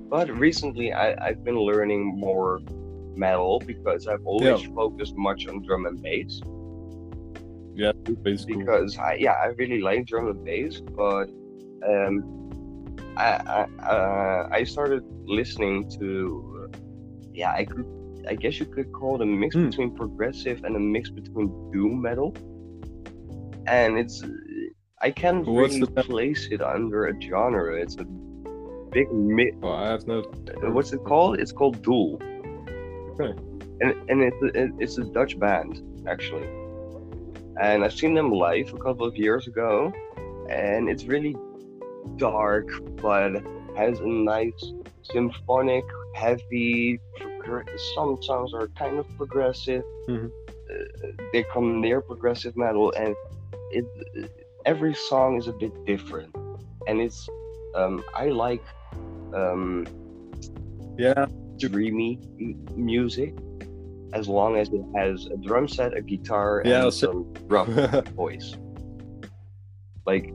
[0.09, 2.61] but recently I I've been learning more
[3.15, 6.41] metal because I've always focused much on drum and bass
[8.21, 11.27] basically, because I yeah I really like drum and bass, but
[11.87, 12.13] um,
[13.17, 16.69] I I, uh, I started listening to
[17.33, 17.85] yeah I could
[18.27, 19.69] I guess you could call it a mix Hmm.
[19.69, 22.33] between progressive and a mix between doom metal,
[23.67, 24.23] and it's
[25.01, 27.75] I can't What's really the- place it under a genre.
[27.81, 28.05] It's a
[28.91, 30.21] big mi- well, I have no.
[30.75, 31.39] what's it called?
[31.39, 32.21] It's called Dool.
[33.19, 33.33] Okay.
[33.81, 36.47] And and it's a, it- it's a Dutch band actually,
[37.61, 39.91] and I've seen them live a couple of years ago,
[40.49, 41.35] and it's really
[42.17, 42.67] dark,
[43.01, 43.31] but
[43.75, 44.61] has a nice
[45.03, 45.83] symphonic,
[46.15, 46.99] heavy.
[47.19, 49.83] progr- Some songs are kind of progressive.
[50.09, 50.29] Mhm.
[50.71, 53.15] Uh, they come near progressive metal, and
[53.71, 53.85] it
[54.65, 56.33] every song is a bit different,
[56.87, 57.27] and it's
[57.75, 58.63] um, I like
[59.33, 59.85] um,
[60.97, 61.25] Yeah,
[61.69, 63.33] dreamy m- music
[64.13, 67.67] as long as it has a drum set, a guitar, Yeah, and so- some rough
[68.15, 68.55] voice.
[70.05, 70.33] Like,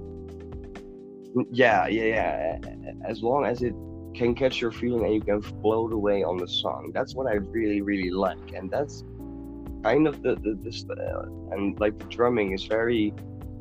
[1.52, 2.58] yeah, yeah, yeah.
[3.06, 3.74] As long as it
[4.14, 7.34] can catch your feeling and you can float away on the song, that's what I
[7.34, 9.04] really, really like, and that's
[9.84, 13.12] kind of the the, the uh, and like the drumming is very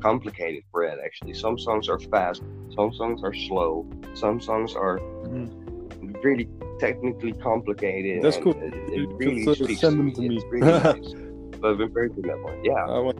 [0.02, 0.98] complicated for it.
[1.04, 2.42] Actually, some songs are fast,
[2.74, 4.98] some songs are slow, some songs are
[6.24, 6.48] really
[6.78, 8.22] technically complicated.
[8.22, 8.52] That's cool.
[8.56, 10.14] It, it can really of speaks send them me.
[10.14, 10.40] to me.
[10.50, 11.14] Really nice.
[11.60, 12.64] But I've been very good at that one.
[12.64, 12.74] Yeah.
[12.74, 13.18] I want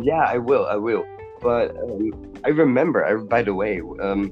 [0.00, 0.66] Yeah, I will.
[0.66, 1.04] I will.
[1.40, 2.10] But um,
[2.44, 3.04] I remember.
[3.04, 4.30] I, by the way, um,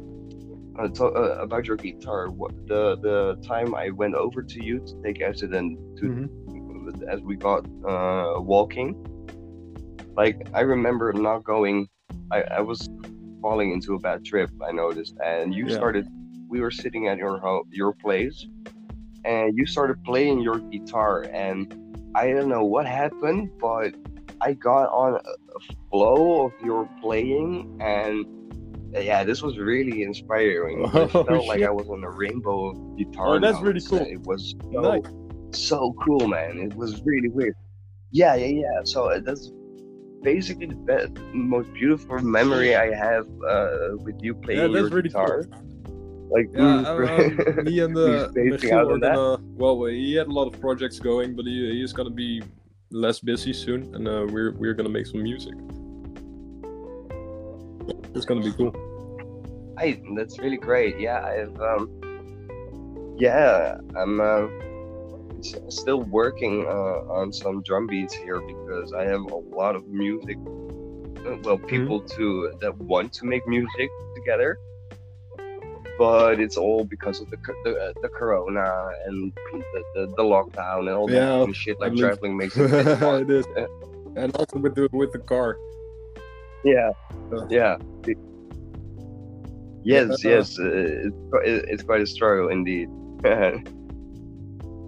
[0.78, 2.28] uh, to, uh, about your guitar.
[2.30, 7.08] What, the the time I went over to you to take accident to Mhm.
[7.08, 8.94] as we got uh, walking.
[10.16, 11.88] Like I remember not going.
[12.30, 12.88] I, I was
[13.42, 14.50] falling into a bad trip.
[14.66, 15.76] I noticed, and you Yeah.
[15.76, 16.06] started.
[16.48, 18.46] We were sitting at your ho- your place,
[19.24, 21.72] and you started playing your guitar, and
[22.14, 23.94] I don't know what happened, but
[24.40, 25.34] I got on a,
[25.90, 28.24] flow of your playing, and
[28.94, 30.84] uh, yeah, this was really inspiring.
[30.86, 31.62] I Oh, felt like.
[31.62, 33.36] I was on a rainbow of guitar.
[33.36, 33.98] Oh, that's really cool.
[33.98, 35.02] It was so, Nice.
[35.52, 36.58] so cool, man.
[36.58, 37.54] It was really weird.
[38.10, 38.80] Yeah, yeah, yeah.
[38.84, 39.50] So uh, that's
[40.22, 44.96] basically the best, most beautiful memory I have uh, with you playing Yeah, that's your
[44.98, 45.44] really cool.
[46.28, 46.30] Guitar.
[46.30, 49.42] Like, Yeah, um, me and uh, spacing Michiel out are gonna.
[49.56, 52.42] Well, he had a lot of projects going, but he, he's gonna be
[52.90, 55.54] less busy soon, and uh, we're we're gonna make some music.
[58.14, 58.74] It's gonna be cool.
[59.78, 60.98] Hey, that's really great.
[60.98, 61.90] Yeah, I've um,
[63.18, 64.46] yeah, I'm uh,
[65.68, 70.38] still working uh, on some drum beats here because I have a lot of music.
[71.26, 74.58] uh, Well, people to that want to make music together,
[75.98, 80.80] but it's all because of the the, uh, the corona and the, the, the lockdown
[80.80, 81.80] and all that Yeah, kind of shit.
[81.80, 82.70] Like I traveling makes it.
[82.70, 83.46] it is,
[84.16, 85.56] and also with the with the car.
[86.64, 86.90] Yeah,
[87.32, 87.76] Uh, yeah.
[89.84, 91.16] Yes, yes, uh, it's,
[91.70, 92.88] it's quite a struggle indeed.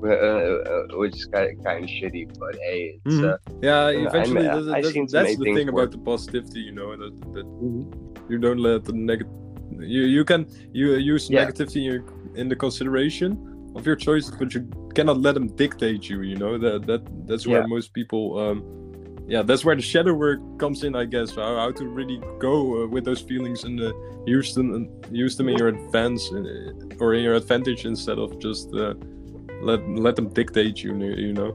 [0.00, 3.32] Uh, uh, which is kind of, kind of shitty, but hey, it's, Mhm.
[3.32, 5.74] uh, Yeah, eventually, I'm- that's, that's, that's the thing work.
[5.74, 7.46] about the positivity, you know, that, that
[8.28, 9.32] you don't let the negative.
[9.81, 11.45] You you can you use Yeah.
[11.45, 12.05] negativity in,
[12.37, 13.39] in the consideration
[13.76, 16.22] of your choices, but you cannot let them dictate you.
[16.22, 17.66] You know that that that's where Yeah.
[17.66, 18.39] most people.
[18.39, 18.64] Um,
[19.29, 21.35] yeah, that's where the shadow work comes in, I guess.
[21.37, 23.93] How, how to really go uh, with those feelings and uh,
[24.26, 26.43] use them and use them in your advance uh,
[26.99, 28.95] or in your advantage instead of just uh,
[29.61, 30.97] let let them dictate you.
[30.97, 31.53] You know.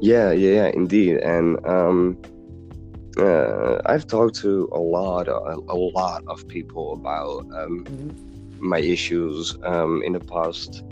[0.00, 1.18] yeah, yeah, yeah, indeed.
[1.18, 2.18] And um,
[3.18, 7.84] uh, I've talked to a lot, a, a lot of people about um,
[8.60, 10.84] my issues um, in the past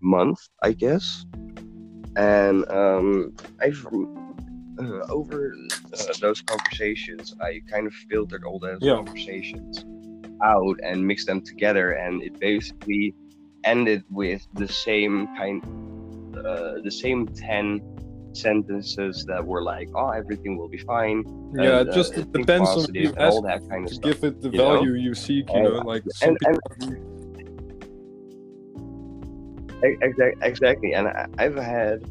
[0.00, 1.24] month, I guess.
[2.16, 3.86] And um, I've
[4.80, 5.54] uh, over
[5.92, 8.96] uh, those conversations, I kind of filtered all those Yeah.
[8.96, 9.84] conversations
[10.42, 13.14] out and mixed them together, and it basically
[13.64, 15.62] ended with the same kind,
[16.36, 17.80] uh, the same ten
[18.36, 21.24] sentences that were like, "Oh, everything will be fine."
[21.54, 24.02] Yeah, and, it just uh, it depends on you all that kind of stuff.
[24.02, 24.76] give it the you know?
[24.76, 25.48] value you seek.
[25.50, 26.38] You And- know, like and-.
[29.82, 30.94] Exactly, exactly.
[30.94, 32.04] And I, I've had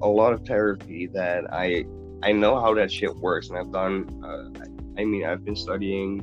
[0.00, 1.84] a lot of therapy that I
[2.22, 4.06] I know how that shit works, and I've done.
[4.24, 4.64] Uh,
[4.98, 6.22] I mean, I've been studying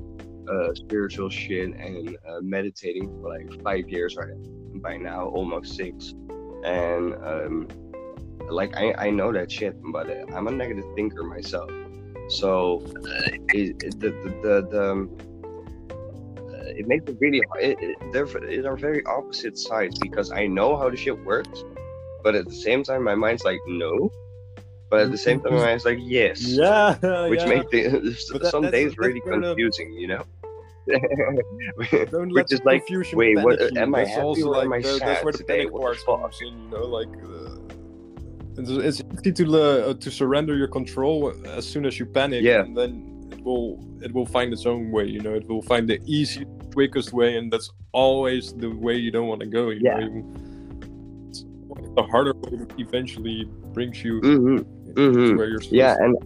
[0.49, 4.29] uh, spiritual shit and uh, meditating for like five years right
[4.81, 6.13] by now, almost six,
[6.63, 7.67] and um,
[8.49, 11.69] like I I know that shit, but uh, I'm a negative thinker myself,
[12.29, 14.67] so uh, it, it, the the the.
[14.71, 15.17] the um,
[15.89, 17.63] uh, it makes it really hard.
[17.63, 21.63] It, it, they're, it are very opposite sides because I know how the shit works,
[22.23, 24.11] but at the same time, my mind's like, no.
[24.89, 26.41] But at the same time, my mind's like, yes.
[26.47, 26.95] Yeah,
[27.27, 27.45] Which yeah.
[27.49, 30.23] makes the, that- some days really where the- confusing, you know?
[30.87, 33.71] Which is the like, confusion wait, what- you.
[33.77, 35.57] am I That's happy also or like am I the- that's sad where the today?
[35.59, 36.41] panic What part the fuck?
[36.41, 37.46] You know, like uh, it's,
[38.57, 42.61] it's easy to uh, to surrender your control as soon as you panic, Yeah.
[42.61, 42.91] and then
[43.31, 45.05] it will it will find its own way.
[45.05, 46.43] You know, it will find the easy,
[46.73, 49.69] quickest way, and that's always the way you don't want to go.
[49.69, 49.99] You Yeah.
[49.99, 50.23] know,
[51.29, 51.45] it's
[51.95, 56.03] the harder way eventually brings you hmm to hmm where you're Yeah, to.
[56.03, 56.17] and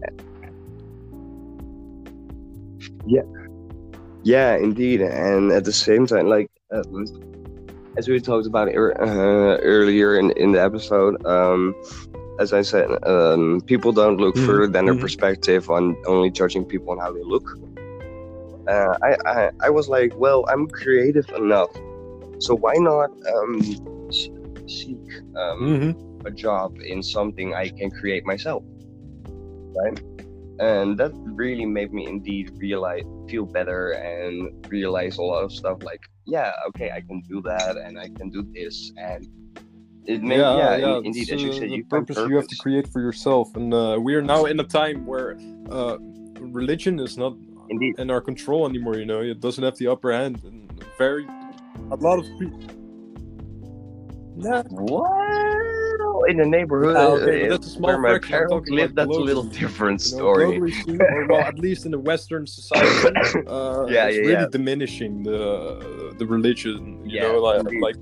[3.05, 3.21] yeah,
[4.23, 5.01] yeah, indeed.
[5.01, 6.83] And at the same time, like uh,
[7.97, 11.75] as we talked about uh, earlier in in the episode, um,
[12.41, 15.01] as I said, um, people don't look Mhm, further than their mhm.
[15.05, 17.47] perspective on only judging people on how they look.
[18.67, 21.71] Uh, I, I I was like, well, I'm creative enough,
[22.39, 23.61] so why not um,
[24.67, 25.01] seek
[25.35, 25.95] um, Mhm.
[26.25, 28.63] a job in something I can create myself,
[29.75, 29.99] right?
[30.59, 35.77] And that really made me indeed realize, feel better, and realize a lot of stuff.
[35.83, 39.27] Like, yeah, okay, I can do that, and I can do this, and
[40.05, 42.47] it may, yeah, yeah, yeah, in- indeed, as you said, you find purpose you have
[42.47, 45.37] to create for yourself, and uh, we are now in a time where
[45.69, 45.97] uh,
[46.39, 47.33] religion is not
[47.69, 48.95] Indeed, in our control anymore.
[48.97, 51.25] You know, it doesn't have the upper hand, and very
[51.91, 52.59] a lot of people.
[54.37, 58.95] Yeah, well, in the neighborhood Ah, okay, uh, that's a small where my parents live,
[58.95, 59.59] that's a little globally.
[59.59, 60.45] different you know, story.
[60.45, 62.87] globally or well, at least in the Western society,
[63.47, 64.45] uh, Yeah, it's yeah, really yeah.
[64.51, 66.99] diminishing the the religion.
[67.05, 67.95] You Yeah, know, like, like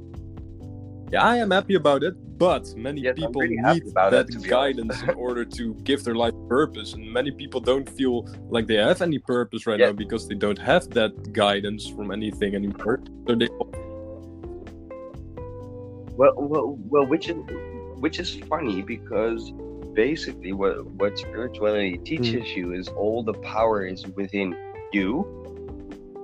[1.12, 4.32] yeah, I am happy about it, but many Yes, people really need about it, that
[4.32, 8.68] to guidance in order to give their life purpose, and many people don't feel like
[8.68, 9.88] they have any purpose right Yeah.
[9.88, 13.00] now because they don't have that guidance from anything anymore.
[13.28, 13.48] So they
[16.18, 17.38] Well, well, well, which is
[18.00, 19.52] which is funny because
[19.94, 22.04] basically what what spirituality Hmm.
[22.04, 24.56] teaches you is all the power is within
[24.92, 25.39] you.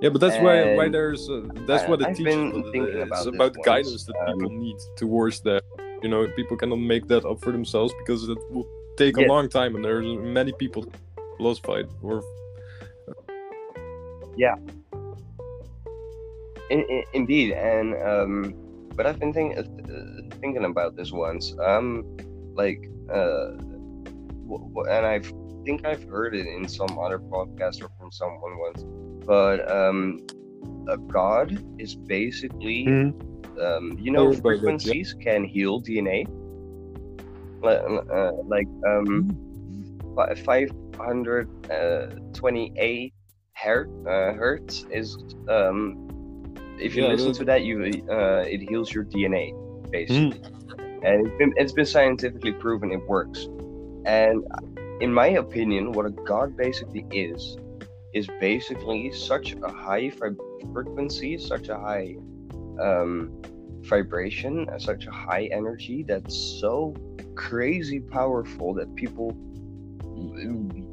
[0.02, 2.34] Yeah, but that's why why there's uh, that's I- what it I've teaches.
[2.34, 5.62] been thinking it's about about guidance that um, people need towards that.
[6.02, 8.66] You know, people cannot make that up for themselves because it will
[8.96, 9.28] take a Yes.
[9.30, 10.04] long time, and there's
[10.38, 10.84] many people
[11.38, 12.22] philosophied or
[16.68, 18.54] In, in, indeed, and um,
[18.96, 19.62] but I've been think, uh,
[20.40, 21.54] thinking about this once.
[21.64, 22.04] Um,
[22.54, 23.54] like, uh,
[24.50, 25.20] w- w- and I
[25.64, 28.84] think I've heard it in some other podcast or from someone once.
[29.26, 30.24] But um,
[30.88, 32.86] a god is basically,
[33.60, 34.58] um, you know, heard about yeah.
[34.58, 36.26] frequencies can heal DNA.
[37.62, 37.80] Like,
[38.12, 39.30] uh, like um,
[40.44, 41.48] five hundred
[42.34, 43.14] twenty-eight
[43.54, 45.16] hertz, uh, hertz is
[45.48, 46.06] um,
[46.78, 49.52] if you Yeah, listen to that, you uh, it heals your DNA
[49.90, 50.40] basically,
[51.02, 53.48] and it's been, it's been scientifically proven it works.
[54.04, 54.44] And
[55.00, 57.56] in my opinion, what a god basically is
[58.16, 60.10] is basically such a high
[60.72, 62.16] frequency, such a high
[62.80, 63.30] um,
[63.82, 66.94] vibration, such a high energy that's so
[67.34, 69.36] crazy powerful that people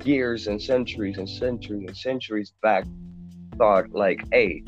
[0.03, 2.83] years and centuries and centuries and centuries back
[3.57, 4.61] thought like hey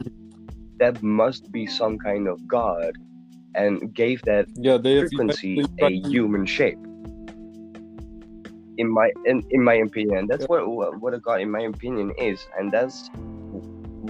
[0.77, 2.93] that must be some kind of god
[3.55, 6.79] and gave that yeah, frequency a human shape
[8.77, 10.27] in my in, in my opinion.
[10.27, 10.61] That's what
[11.01, 12.45] what a god in my opinion is.
[12.57, 13.09] And that's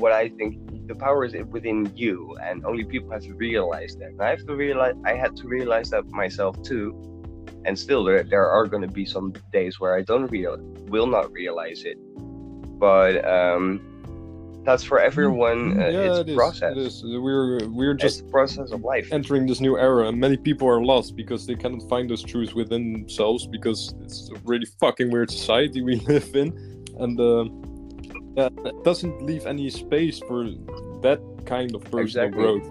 [0.02, 2.38] what i think the power is within you.
[2.44, 4.10] And only people have to realize that.
[4.10, 6.94] And i have to realize i had to realize that myself too.
[7.66, 10.58] And still there, there are going to be some days where i don't real
[10.88, 11.98] will not realize it.
[12.80, 13.95] But um
[14.66, 17.04] that's for everyone uh, yeah, it's it a is, process It is.
[17.04, 20.68] We're we're it's just a process of life entering this new era, and many people
[20.68, 25.12] are lost because they cannot find those truths within themselves because it's a really fucking
[25.12, 26.50] weird society we live in,
[27.00, 27.46] and uh,
[28.36, 30.46] yeah, it doesn't leave any space for
[31.02, 32.42] that kind of personal Exactly.
[32.42, 32.68] growth.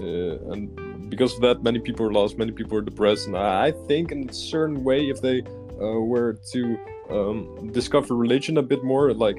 [0.00, 3.68] Uh, and because of that, many people are lost, many people are depressed, and I
[3.68, 5.42] I think in a certain way, if they
[5.80, 6.60] uh, were to
[7.10, 9.38] um, discover religion a bit more, like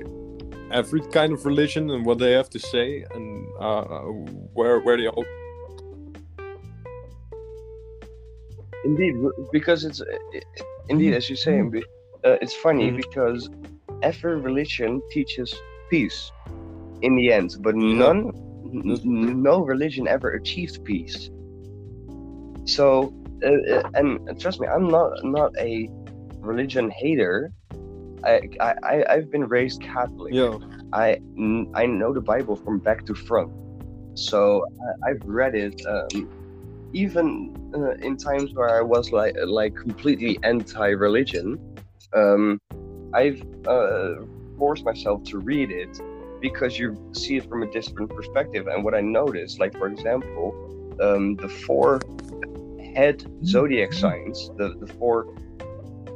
[0.72, 3.84] every kind of religion and what they have to say and uh,
[4.54, 5.26] where where they all
[8.86, 9.16] Indeed,
[9.52, 10.06] because it's uh,
[10.88, 12.98] indeed as you say, uh, it's funny Mhm.
[13.04, 13.50] because
[14.02, 15.54] every religion teaches
[15.90, 16.32] peace
[17.02, 18.32] in the end, but none,
[18.74, 21.30] n- no religion ever achieved peace.
[22.66, 23.12] So,
[23.44, 25.90] uh, uh, and trust me, I'm not not a
[26.42, 27.52] religion hater.
[28.28, 30.34] I I I've been raised Catholic.
[30.94, 31.20] I I
[31.74, 33.52] I know the Bible from back to front,
[34.16, 34.66] so
[35.06, 35.82] I, I've read it.
[35.88, 36.30] Um,
[36.94, 37.28] even
[37.76, 41.60] uh, in times where I was like like completely anti-religion,
[42.14, 42.60] um,
[43.14, 44.16] I've uh,
[44.58, 46.00] forced myself to read it
[46.42, 48.68] because you see it from a different perspective.
[48.68, 50.54] And what I noticed, like for example,
[51.02, 52.02] um, the four
[52.96, 55.28] head zodiac signs, the the four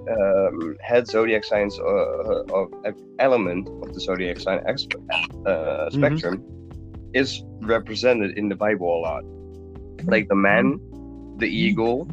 [0.09, 4.87] um, head zodiac signs uh, of of element of the zodiac sign ex-
[5.45, 6.43] uh, spectrum
[7.13, 9.23] is represented in the Bible a lot,
[10.05, 10.79] like the man,
[11.37, 12.05] the eagle,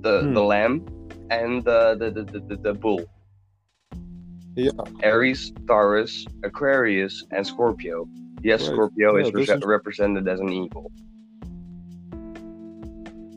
[0.00, 0.34] the Hmm.
[0.34, 0.74] the lamb,
[1.30, 3.04] and the the, the, the, the, the bull.
[4.56, 4.70] Yeah.
[5.04, 8.08] Aries, Taurus, Aquarius, and Scorpio.
[8.42, 8.72] Yes, Right.
[8.72, 10.90] Scorpio Yeah, is, re- is- represented as an eagle.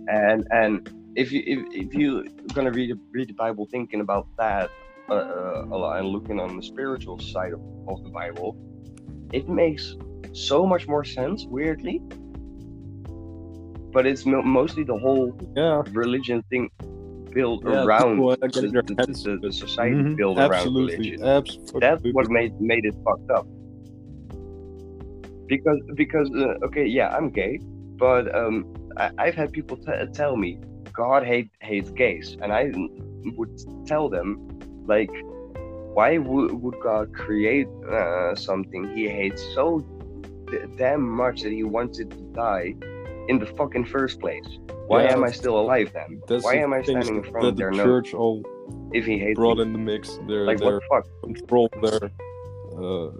[0.07, 4.69] And and if you if, if you gonna read read the Bible thinking about that
[5.09, 8.55] uh, uh, a lot and looking on the spiritual side of, of the Bible,
[9.33, 9.95] it makes
[10.33, 11.45] so much more sense.
[11.49, 12.01] Weirdly,
[13.93, 16.69] but it's mo- mostly the whole yeah religion thing
[17.33, 21.17] built Yeah, around the, the, the, society Mhm, built around religion.
[21.21, 23.47] absolutely That's what made made it fucked up.
[25.47, 27.59] Because because uh, okay, yeah, I'm gay,
[27.97, 28.65] but um,
[28.97, 30.57] I, I've had people t- tell me
[30.93, 32.71] God hate hates gays, and I
[33.37, 33.49] would
[33.87, 34.37] tell them,
[34.87, 35.09] like,
[35.93, 39.83] why would, would God create uh, something He hates so
[40.51, 42.73] d- damn much that He wanted to die
[43.29, 44.45] in the fucking first place?
[44.87, 46.21] Why Yeah, am I still alive then?
[46.27, 48.43] Why am I standing in front of their the church all
[48.93, 49.63] if He hates brought me?
[49.63, 50.19] in the mix.
[50.27, 51.05] Their Like, what their the fuck?
[51.23, 52.11] control, their
[52.77, 53.11] uh,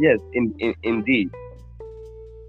[0.00, 1.28] Yes, in, in indeed.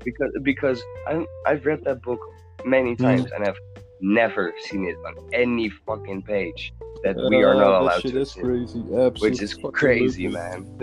[0.04, 2.20] Because because I I've read that book
[2.66, 3.04] many Hmm.
[3.04, 3.60] times and I've
[4.02, 6.74] never seen it on any fucking page
[7.04, 8.80] that we are uh, not that allowed shit to is see, crazy.
[8.80, 10.68] Absolutely which is crazy, man.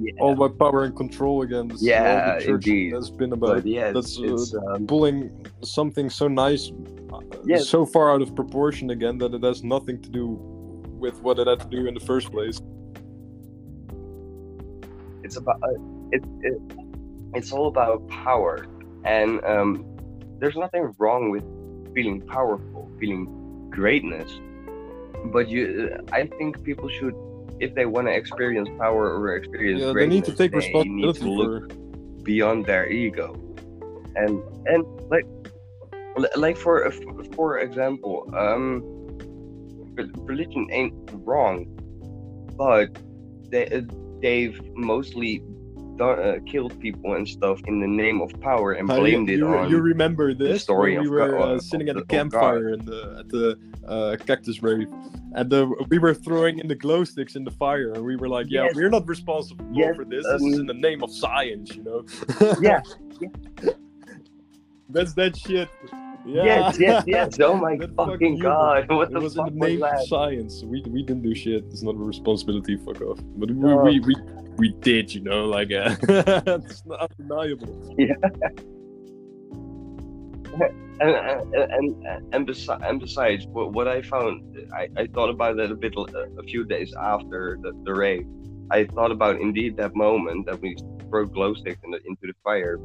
[0.00, 1.68] yeah, All by power and control again.
[1.68, 2.94] This Yeah, indeed.
[2.94, 3.56] has been about.
[3.56, 6.72] but yeah, that's, uh, um, pulling something so nice
[7.52, 10.38] uh, so far out of proportion again that it has nothing to do
[10.98, 12.60] with what it had to do in the first place.
[15.22, 15.68] it's about uh,
[16.12, 16.60] it, it
[17.34, 18.66] it's all about power
[19.04, 19.84] and um,
[20.40, 21.44] there's nothing wrong with
[21.94, 23.26] feeling powerful feeling
[23.70, 24.30] greatness
[25.32, 25.62] but you
[25.92, 27.14] uh, i think people should
[27.60, 31.30] if they want to experience power or experience Yeah, they need to take responsibility to
[31.30, 31.74] look for.
[32.24, 33.34] beyond their ego
[34.16, 35.26] and and like
[36.36, 36.92] like for uh,
[37.36, 38.82] for example um
[40.24, 40.94] religion ain't
[41.28, 41.66] wrong
[42.56, 42.88] but
[43.50, 43.82] they uh,
[44.22, 45.42] they've mostly
[46.00, 49.38] uh, killed people and stuff in the name of power and How you- blamed it
[49.38, 52.00] you, on you remember this story we of were God- uh, of sitting at the-
[52.00, 54.88] the campfire in the at the uh, cactus rave,
[55.34, 58.28] and the, we were throwing in the glow sticks in the fire, and we were
[58.28, 58.74] like, "Yeah, Yes.
[58.76, 60.24] we're not responsible Yes, for this.
[60.24, 62.04] This is um, in the name of science, you know."
[62.60, 62.80] yeah
[64.90, 65.68] that's that shit.
[66.26, 66.44] Yeah.
[66.44, 69.58] yes yes yes oh my That fucking god what It the was in fuck the
[69.58, 70.62] was name that of science.
[70.64, 71.64] We we didn't do shit.
[71.72, 72.76] It's not a responsibility.
[72.76, 73.18] Fuck off.
[73.36, 73.76] But we No.
[73.78, 74.14] we, we,
[74.56, 77.72] we did, you know, like uh, it's not undeniable.
[81.00, 84.42] and and and, and, besi- and besides what, what i found
[84.74, 88.26] I, I thought about that a bit a, few days after the, the raid
[88.70, 90.76] i thought about indeed that moment that we
[91.08, 92.78] throw glow sticks in the, into the fire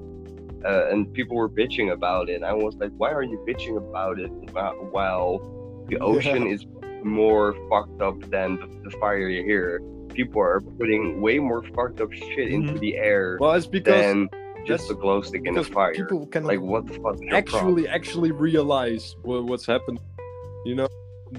[0.65, 4.19] uh, and people were bitching about it i was like why are you bitching about
[4.19, 4.29] it
[4.91, 5.39] while,
[5.89, 6.65] the ocean is
[7.03, 9.81] more fucked up than the, the fire here
[10.13, 12.79] people are putting way more fucked up shit into Mhm.
[12.79, 14.29] the air Well, it's because than
[14.65, 17.29] just a glow stick in the fire people cannot like what the fuck problem?
[17.33, 19.99] actually actually realize what, what's happened.
[20.65, 20.87] You know,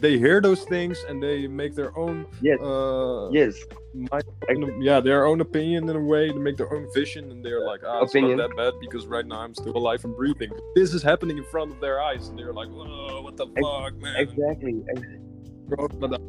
[0.01, 2.27] they hear those things and they make their own.
[2.41, 2.61] Yes.
[2.61, 3.55] Uh, yes
[4.11, 7.65] mind- yeah, their own opinion in a way to make their own vision, and they're
[7.65, 8.37] like, ah, it's Opinion.
[8.39, 10.51] not that bad because right now I'm still alive and breathing.
[10.75, 13.63] This is happening in front of their eyes, and they're like, whoa, what the Ex-
[13.67, 14.17] fuck, man?
[14.17, 14.83] exactly
[15.99, 16.21] but,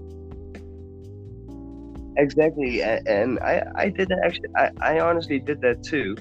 [2.18, 6.16] exactly and i i did that actually i, I honestly did that too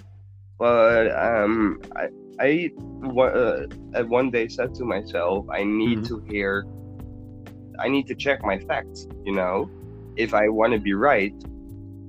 [0.59, 2.71] but um i i
[3.19, 6.09] uh, one day said to myself i need Mhm.
[6.09, 6.67] to hear
[7.79, 9.71] i need to check my facts you know
[10.17, 11.35] if i want to be right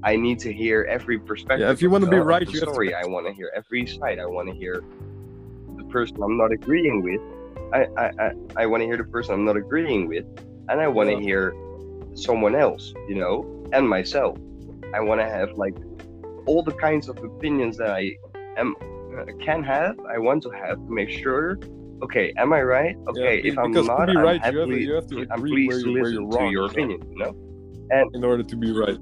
[0.03, 2.73] i need to hear every perspective Yeah, if you wanna be right, you have to-
[2.73, 4.83] story i want to hear every side i want to hear
[5.77, 7.21] the person i'm not agreeing with
[7.73, 8.31] i i i,
[8.63, 10.25] I want to hear the person i'm not agreeing with
[10.69, 11.21] and i want to Yeah.
[11.21, 11.55] hear
[12.13, 14.37] someone else you know and myself.
[14.93, 15.75] I want to have like
[16.45, 18.15] all the kinds of opinions that I
[18.57, 18.75] am
[19.19, 19.99] uh, can have.
[20.09, 21.59] I want to have to make sure.
[22.03, 22.95] Okay, am I right?
[23.09, 25.51] Okay, be- if I'm not, I'm right, you have to- you have to I'm agree
[25.67, 27.01] pleased where to listen you're to your you opinion.
[27.11, 28.97] You know in order to be right.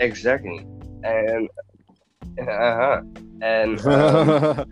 [0.00, 0.64] exactly,
[1.04, 1.48] and
[2.38, 3.00] uh-huh.
[3.42, 4.64] and um,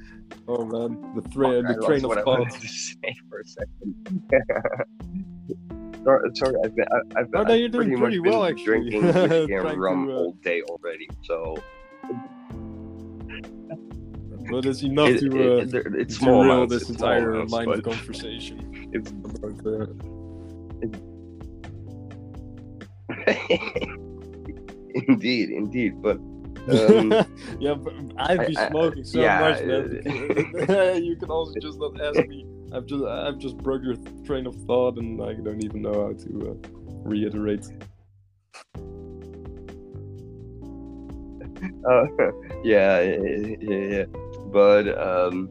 [0.48, 2.40] oh man, the I the lost train of what I thought.
[2.40, 3.94] wanted to say for a second.
[6.04, 8.42] sorry, sorry, I've been, I- I've, Oh, I've no, you're doing pretty pretty much well,
[8.42, 8.90] been actually.
[8.90, 11.56] drinking whiskey and rum to, uh, all day already, so
[14.50, 17.52] But it's enough it, to, uh, it, it- it's small derail amounts, this entire amounts,
[17.52, 19.86] line of conversation it's about uh,
[25.08, 26.16] indeed, indeed, but
[26.68, 27.12] um,
[27.60, 30.00] yeah, but I'd be I- I- smoking so yeah, much, man.
[30.68, 32.46] uh, you can also just not ask me.
[32.72, 36.12] I've just I've just broke your train of thought, and I don't even know how
[36.12, 36.68] to uh,
[37.04, 37.66] reiterate.
[41.88, 42.06] uh,
[42.64, 44.04] yeah, yeah, yeah, yeah.
[44.52, 45.48] But um,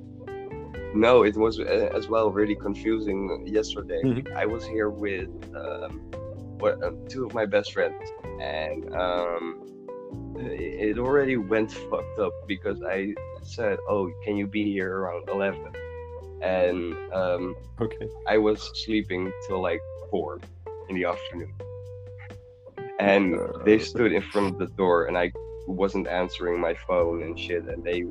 [0.93, 4.01] no, it was uh, as well really confusing yesterday.
[4.03, 4.35] Mhm.
[4.35, 6.01] I was here with um,
[6.59, 7.95] what, um, two of my best friends,
[8.39, 9.43] and um,
[10.37, 15.29] it it already went fucked up because I said, "Oh, can you be here around
[15.29, 15.61] 11?
[16.41, 18.07] And um, Okay.
[18.27, 20.39] I was sleeping till like four
[20.89, 21.53] in the afternoon.
[22.99, 25.31] And they stood in front of the door and I
[25.67, 28.05] wasn't answering my phone and shit and they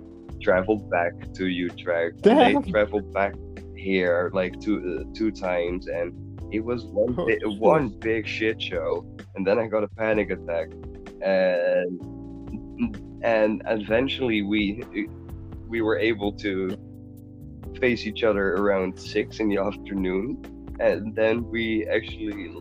[0.44, 2.22] traveled back to Utrecht.
[2.22, 2.62] Damn.
[2.62, 3.34] They traveled back
[3.76, 6.12] here like two uh, two times, and
[6.52, 7.40] it was one Oh, bi-
[7.74, 8.88] one big shit show.
[9.34, 10.68] And then I got a panic attack,
[11.22, 12.00] and
[13.22, 14.82] and eventually we
[15.72, 16.76] we were able to
[17.80, 20.24] face each other around six in the afternoon,
[20.78, 22.54] and then we actually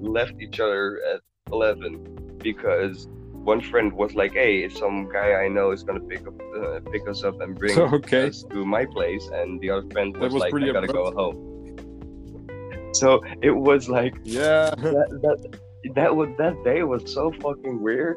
[0.00, 1.20] left each other at
[1.52, 1.92] eleven
[2.38, 3.08] because
[3.44, 6.80] one friend was like, "Hey, if some guy I know is gonna pick up uh,
[6.92, 8.28] pick us up and bring Okay.
[8.28, 10.92] us to my place," and the other friend was, was like, "I gotta abrupt.
[10.92, 14.70] go home." So it was like Yeah.
[14.76, 15.58] that that
[15.94, 18.16] that was that day was so fucking weird,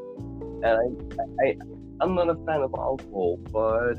[0.64, 1.56] and I I
[2.02, 3.94] I'm not a fan of alcohol, but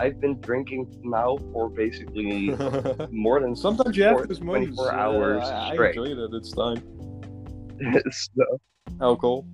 [0.00, 2.54] I've been drinking now for basically
[3.10, 4.76] more than Sometimes you have moments.
[4.76, 5.96] 24 uh, hours I, I straight.
[5.96, 6.80] enjoy it its time.
[8.10, 8.44] so,
[9.00, 9.44] Alcohol.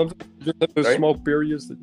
[0.00, 0.96] Sometimes you just have those Sorry?
[0.96, 1.76] small periods that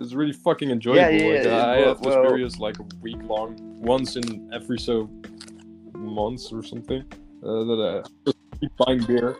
[0.00, 1.00] is really fucking enjoyable.
[1.00, 4.16] Yeah, yeah, like, yeah, I well- have those well- periods like a week long, once
[4.16, 5.08] in every so
[5.96, 7.04] months or something.
[7.44, 9.36] Uh, that I just keep buying beer.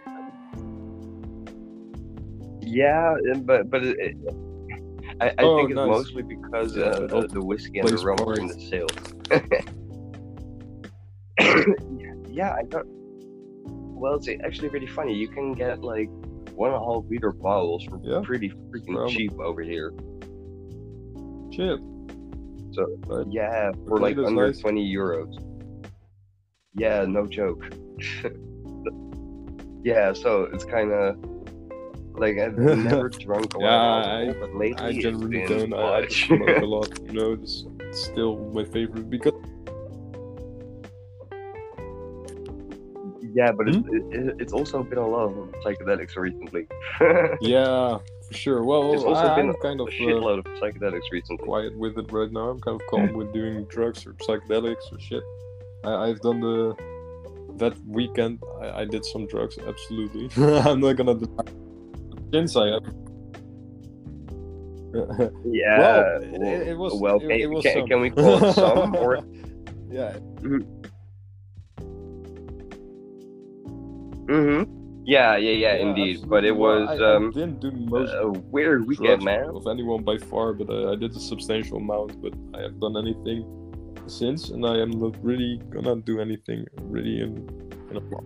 [2.61, 4.17] yeah, and- but but it, it,
[5.21, 5.89] I, I Oh, think it's nice.
[5.89, 8.87] mostly because Yeah, uh, the, the whiskey and the rum are in the sale.
[12.33, 12.85] yeah, I got.
[12.87, 15.15] Well, it's actually really funny.
[15.15, 16.11] You can get like
[16.55, 18.21] one and a half liter bottles for Yeah.
[18.23, 19.93] pretty freaking cheap over here.
[21.53, 21.81] Shit.
[22.73, 23.27] So Right.
[23.31, 24.59] yeah, for like under nice.
[24.61, 25.33] twenty euros.
[26.75, 27.63] Yeah, no joke.
[29.85, 31.17] yeah, so it's kind of
[32.19, 35.71] like I've never drunk a lot Yeah, of alcohol, but lately I it's generally been
[35.71, 35.75] don't.
[35.75, 36.27] I, I much.
[36.27, 36.99] smoke a lot.
[37.07, 39.35] You know, it's still my favorite because
[43.35, 45.33] yeah, but it's, it, it's also been a lot of
[45.65, 46.67] psychedelics recently.
[47.41, 48.63] yeah, for sure.
[48.63, 51.45] Well, It's also I, been I'm kind a of uh, shitload of psychedelics recently.
[51.45, 52.51] quiet with it right now.
[52.51, 55.25] I'm kind of calm with doing drugs or psychedelics or shit.
[55.83, 56.77] I, I've done the
[57.57, 58.41] that weekend.
[58.63, 59.59] I, I did some drugs.
[59.59, 60.31] Absolutely,
[60.61, 61.43] I'm not gonna deny.
[62.33, 62.83] Since I have.
[65.45, 65.79] Yeah.
[65.81, 66.95] well, it, it, it was.
[67.01, 69.17] well, it, can, it was can, can we call it some or
[69.91, 70.74] yeah, Mm-hmm.
[75.07, 76.27] Yeah, yeah, yeah, indeed.
[76.27, 79.45] But it was I, I um, didn't do most a weird weekend, man.
[79.45, 82.23] of anyone by far, but uh, I did a substantial amount.
[82.23, 83.45] But I haven't done anything
[84.07, 87.37] since, and I am not really gonna do anything really in,
[87.91, 88.25] in a while.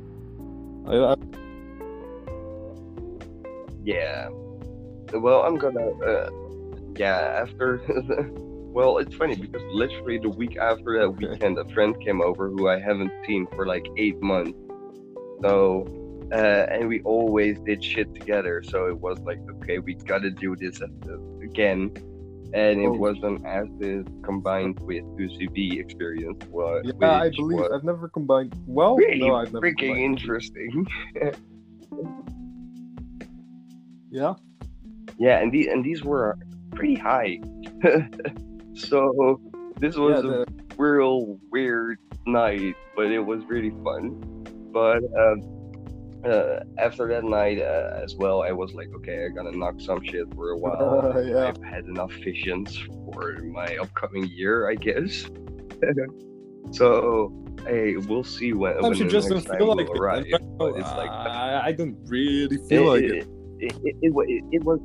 [0.87, 1.17] I, I,
[3.83, 4.29] Yeah.
[5.15, 5.89] Well, I'm gonna.
[5.99, 6.31] Uh,
[6.97, 7.81] yeah, after.
[8.73, 12.69] well, it's funny because literally the week after that weekend, a friend came over who
[12.69, 14.57] I haven't seen for like eight months.
[15.43, 15.87] So,
[16.33, 18.63] uh, and we always did shit together.
[18.63, 20.81] So it was like, okay, we gotta do this
[21.43, 21.93] again.
[22.55, 22.97] And it Oh.
[22.97, 26.43] was an acid combined with 2C-B experience.
[26.51, 28.55] What, yeah, I believe was I've never combined.
[28.67, 30.19] Well, really no, I've never freaking combined.
[30.19, 30.87] interesting.
[34.11, 34.35] Yeah,
[35.19, 36.39] Yeah, and these and these were
[36.75, 37.41] pretty high.
[38.75, 39.39] so
[39.79, 40.47] this yeah, was a
[40.79, 44.17] real weird night, but it was really fun.
[44.79, 45.43] But um,
[46.25, 50.01] uh, after that night uh, as well, I was like, okay, I gotta knock some
[50.05, 51.21] shit for a while.
[51.27, 51.49] yeah.
[51.49, 52.77] I've had enough visions
[53.13, 55.27] for my upcoming year, I guess.
[56.71, 57.33] so
[57.67, 59.99] hey, we'll see when, when you the just next don't time feel will like it.
[59.99, 60.25] arrive.
[60.27, 63.27] I don't know, But it's like I, I don't really feel like it.
[63.59, 64.81] it, it, it, it, it was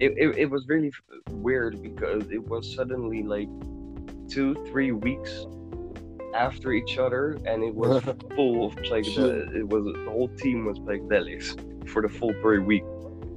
[0.00, 0.92] it, it, it was really
[1.30, 3.48] weird because it was suddenly like
[4.28, 5.46] two three weeks
[6.34, 8.02] after each other and it was
[8.36, 12.86] full of psychedelics it was the whole team was psychedelics for the full three weeks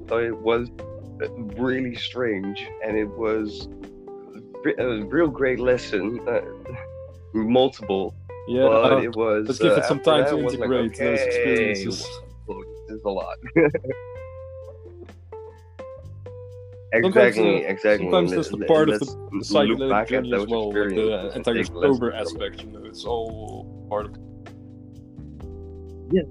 [0.10, 0.70] so it was
[1.22, 3.68] uh, really strange and it was
[4.78, 6.42] a real great lesson uh,
[7.34, 8.14] multiple
[8.48, 9.48] Yeah, but it was.
[9.48, 12.00] let's give uh, it some time to was like, integrate those experiences.
[12.88, 13.38] This is a lot.
[16.94, 18.06] Sometimes, exactly, uh, exactly.
[18.06, 19.16] sometimes Let- that's the part of let's
[19.50, 22.64] the look psychedelic back at journey as well, like the entire sober aspect.
[22.64, 24.16] You know, it's all part of.
[26.12, 26.24] Yeah.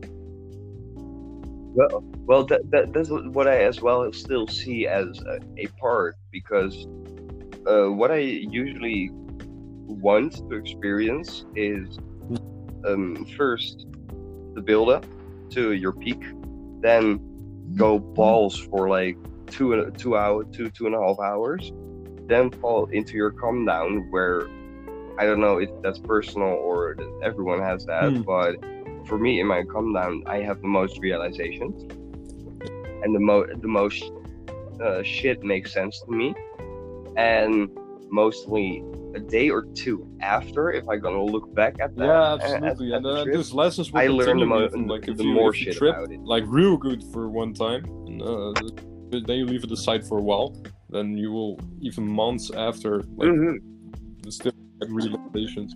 [1.74, 6.16] Well, well, that, that that's what I as well still see as a, a part
[6.31, 6.87] because
[7.66, 9.11] uh, what I usually
[9.87, 11.99] want to experience is
[12.87, 13.87] um, first
[14.55, 15.07] the build up
[15.53, 16.23] to your peak,
[16.82, 17.19] then
[17.77, 19.16] go balls for like
[19.51, 21.72] two and two hour two two and a half hours,
[22.27, 24.47] then fall into your calm down where
[25.18, 28.22] I don't know if that's personal or everyone has that, Hmm.
[28.22, 28.56] but
[29.09, 31.77] for me in my calm down I have the most realizations
[33.02, 34.02] and the mo the most
[34.85, 36.35] uh, shit makes sense to me,
[37.16, 37.68] and
[38.10, 38.82] mostly
[39.14, 42.62] a day or two after, if I'm gonna look back at that, Yeah, at- at-
[42.64, 42.93] absolutely.
[42.93, 45.52] at and uh, those lessons will I learned the, mo- like if the you, more
[45.52, 46.20] shit trip about it.
[46.20, 48.52] like real good for one time, and, uh,
[49.11, 50.55] then you leave it aside for a while,
[50.89, 53.59] then you will even months after like Mhm.
[54.28, 55.74] still have realizations.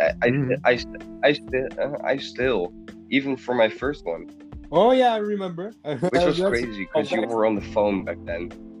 [0.00, 0.60] I, I, Mhm.
[0.64, 2.72] I, st- I, uh, I still,
[3.10, 4.26] even for my first one,
[4.70, 5.72] Oh yeah, I remember.
[6.10, 8.50] which was crazy because you were on the phone back then.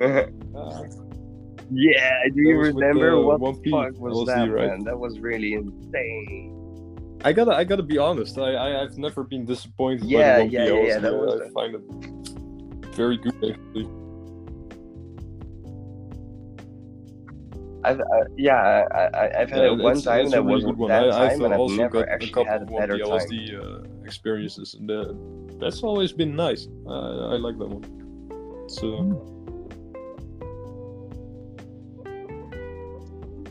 [1.70, 4.68] yeah, do you That was with remember the what the fuck was LSD, that, right?
[4.68, 4.84] man?
[4.84, 6.57] That was really insane.
[7.24, 8.38] I gotta, I gotta be honest.
[8.38, 11.74] I, I, I've never been disappointed Yeah, by the yeah, yeah, that was I find
[11.74, 11.82] it
[12.94, 13.88] very good actually.
[17.84, 18.04] I've, uh,
[18.36, 20.88] yeah, I, I've had Yeah, it one time it's that a really wasn't one.
[20.90, 22.96] that I, time, I've and I've also never got a actually couple had a better
[22.98, 23.18] Piece time.
[23.20, 25.12] LSD uh, experiences, and uh,
[25.60, 26.66] that's always been nice.
[26.86, 28.68] Uh, I like that one.
[28.68, 29.24] So.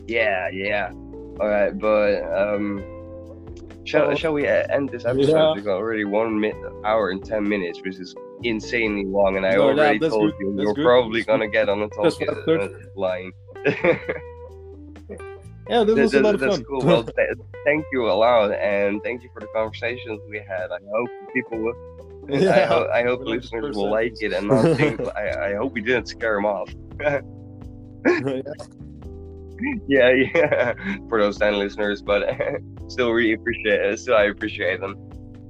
[0.06, 0.90] Yeah, yeah.
[1.40, 2.82] All right, but um,
[3.88, 5.32] shall shall we uh, end this episode?
[5.36, 5.52] Yeah.
[5.54, 9.54] We've got already one minute, hour and ten minutes, which is insanely long, and I
[9.54, 11.88] No, already that's told good, you that's you're good, probably that's gonna get on the
[12.02, 13.32] That's talk what I uh, line.
[15.70, 16.64] Yeah, this That- was a lot of fun.
[16.64, 16.80] cool.
[16.80, 17.28] Well, th-
[17.66, 20.70] thank you a lot, and thank you for the conversations we had.
[20.72, 21.74] I hope people will.
[22.32, 24.98] I, ho- I hope we like the listeners will like it and not think.
[25.14, 26.70] I, I hope we didn't scare them off.
[29.88, 30.74] yeah, yeah.
[31.08, 32.28] For those ten listeners, but
[32.88, 33.98] still really appreciate it.
[33.98, 34.94] Still, I appreciate them.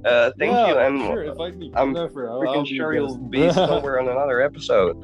[0.05, 1.71] Uh, thank Yeah, you, and sure, invite me.
[1.75, 2.29] I'm Never.
[2.29, 4.95] I'll, freaking I'll sure you'll be somewhere on another episode.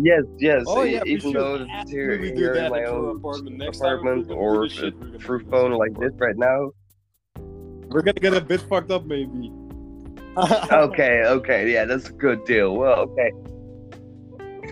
[0.00, 0.64] Yes, yes.
[0.66, 4.30] Oh yeah, we even though it's here, do here in that my own apartment apartment
[4.30, 6.70] or do shit, we're gonna through phone like this right now.
[7.36, 9.52] We're gonna get a bit fucked up, maybe.
[10.72, 12.74] okay, okay, yeah, that's a good deal.
[12.74, 13.32] Well, okay.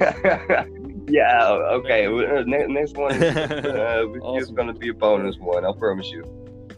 [1.09, 2.07] yeah, okay.
[2.07, 4.55] uh, next one is uh, it's Awesome.
[4.55, 5.65] gonna be a bonus one.
[5.65, 6.23] I promise you,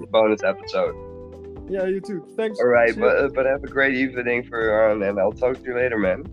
[0.01, 0.95] A bonus episode.
[1.69, 2.27] yeah, you too.
[2.37, 2.59] Thanks.
[2.61, 5.65] All right, but uh, but have a great evening for on, and I'll talk to
[5.65, 6.25] you later, man.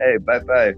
[0.00, 0.74] Hey, bye bye.